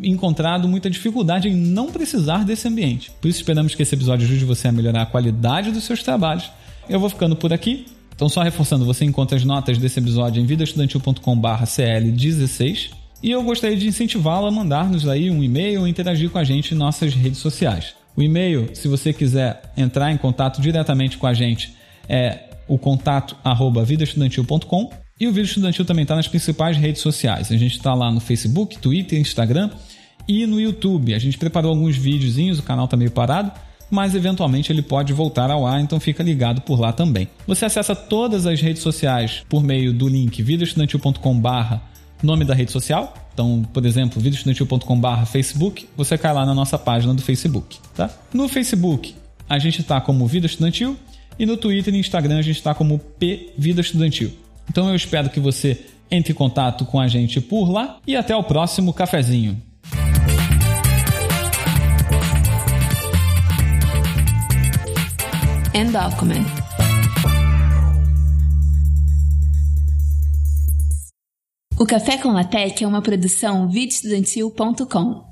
encontrado 0.04 0.68
muita 0.68 0.90
dificuldade 0.90 1.48
em 1.48 1.56
não 1.56 1.92
precisar 1.92 2.44
desse 2.44 2.68
ambiente. 2.68 3.12
Por 3.22 3.28
isso 3.28 3.38
esperamos 3.40 3.76
que 3.76 3.84
esse 3.84 3.94
episódio 3.96 4.26
ajude 4.26 4.44
você 4.46 4.68
a 4.68 4.72
melhorar 4.72 5.04
a 5.04 5.06
qualidade 5.06 5.72
dos 5.72 5.84
seus 5.84 6.02
trabalhos. 6.04 6.50
Eu 6.90 7.00
vou 7.00 7.10
ficando 7.10 7.36
por 7.36 7.54
aqui. 7.54 7.86
Então, 8.16 8.28
só 8.30 8.42
reforçando, 8.44 8.86
você 8.86 9.06
encontra 9.06 9.38
as 9.38 9.44
notas 9.44 9.78
desse 9.78 10.00
episódio 10.00 10.42
em 10.42 10.46
vidaestudantil.com/cl16. 10.46 12.92
E 13.24 13.32
eu 13.32 13.44
gostaria 13.44 13.78
de 13.78 13.88
incentivá-lo 13.88 14.48
a 14.48 14.52
mandar-nos 14.52 15.08
aí 15.08 15.30
um 15.30 15.44
e-mail 15.44 15.82
ou 15.82 15.88
interagir 15.88 16.30
com 16.30 16.38
a 16.38 16.44
gente 16.44 16.74
em 16.74 16.78
nossas 16.78 17.14
redes 17.14 17.40
sociais. 17.40 17.94
O 18.16 18.22
e-mail, 18.22 18.70
se 18.74 18.88
você 18.88 19.14
quiser 19.14 19.62
entrar 19.78 20.12
em 20.12 20.18
contato 20.18 20.62
diretamente 20.62 21.18
com 21.18 21.28
a 21.28 21.34
gente, 21.34 21.74
é 22.10 22.50
o 22.68 22.78
contato 22.78 23.36
arroba 23.44 23.84
vidaestudantil.com 23.84 24.92
e 25.20 25.28
o 25.28 25.32
Vídeo 25.32 25.48
Estudantil 25.48 25.86
também 25.86 26.02
está 26.02 26.16
nas 26.16 26.28
principais 26.28 26.78
redes 26.78 27.02
sociais. 27.02 27.52
A 27.52 27.58
gente 27.58 27.78
está 27.78 27.94
lá 27.94 28.12
no 28.12 28.20
Facebook, 28.20 28.80
Twitter, 28.80 29.20
Instagram 29.20 29.70
e 30.28 30.46
no 30.46 30.60
YouTube. 30.60 31.14
A 31.14 31.20
gente 31.20 31.38
preparou 31.38 31.72
alguns 31.72 31.98
videozinhos, 31.98 32.60
o 32.60 32.64
canal 32.64 32.86
está 32.86 32.98
meio 32.98 33.12
parado, 33.12 33.52
mas 33.90 34.16
eventualmente 34.16 34.72
ele 34.72 34.82
pode 34.82 35.12
voltar 35.14 35.52
ao 35.52 35.66
ar, 35.66 35.82
então 35.82 36.00
fica 36.00 36.24
ligado 36.24 36.62
por 36.62 36.80
lá 36.80 36.94
também. 36.94 37.28
Você 37.46 37.66
acessa 37.66 37.96
todas 37.96 38.46
as 38.46 38.62
redes 38.62 38.82
sociais 38.82 39.44
por 39.50 39.64
meio 39.64 39.94
do 39.94 40.08
link 40.08 40.42
videoestudantil.com 40.42 41.42
nome 42.24 42.46
da 42.46 42.54
rede 42.54 42.72
social. 42.72 43.14
Então, 43.34 43.64
por 43.74 43.86
exemplo, 43.86 44.22
videoestudantil.com 44.22 45.26
Facebook, 45.26 45.88
você 45.96 46.18
cai 46.18 46.34
lá 46.34 46.46
na 46.46 46.54
nossa 46.54 46.78
página 46.78 47.14
do 47.14 47.22
Facebook, 47.22 47.80
tá? 47.96 48.10
No 48.34 48.48
Facebook, 48.48 49.16
a 49.50 49.58
gente 49.60 49.82
está 49.82 50.00
como 50.00 50.26
Vida 50.28 50.46
Estudantil 50.46 50.98
e 51.38 51.46
no 51.46 51.58
Twitter 51.58 51.94
e 51.94 52.00
Instagram 52.00 52.38
a 52.38 52.42
gente 52.42 52.58
está 52.58 52.74
como 52.74 53.00
P 53.00 53.54
Vida 53.58 53.82
Estudantil. 53.82 54.32
Então 54.70 54.90
eu 54.90 54.96
espero 54.96 55.30
que 55.30 55.40
você 55.40 55.86
entre 56.10 56.34
em 56.34 56.36
contato 56.36 56.86
com 56.86 57.00
a 57.00 57.08
gente 57.08 57.40
por 57.40 57.70
lá 57.72 57.98
e 58.06 58.16
até 58.16 58.36
o 58.36 58.44
próximo 58.44 58.94
cafezinho. 58.94 59.71
End 65.74 65.94
document. 65.94 66.46
O 71.80 71.86
Café 71.86 72.18
com 72.18 72.34
Latex 72.34 72.82
é 72.82 72.86
uma 72.86 73.02
produção 73.02 73.70
videoestudantil.com. 73.70 75.31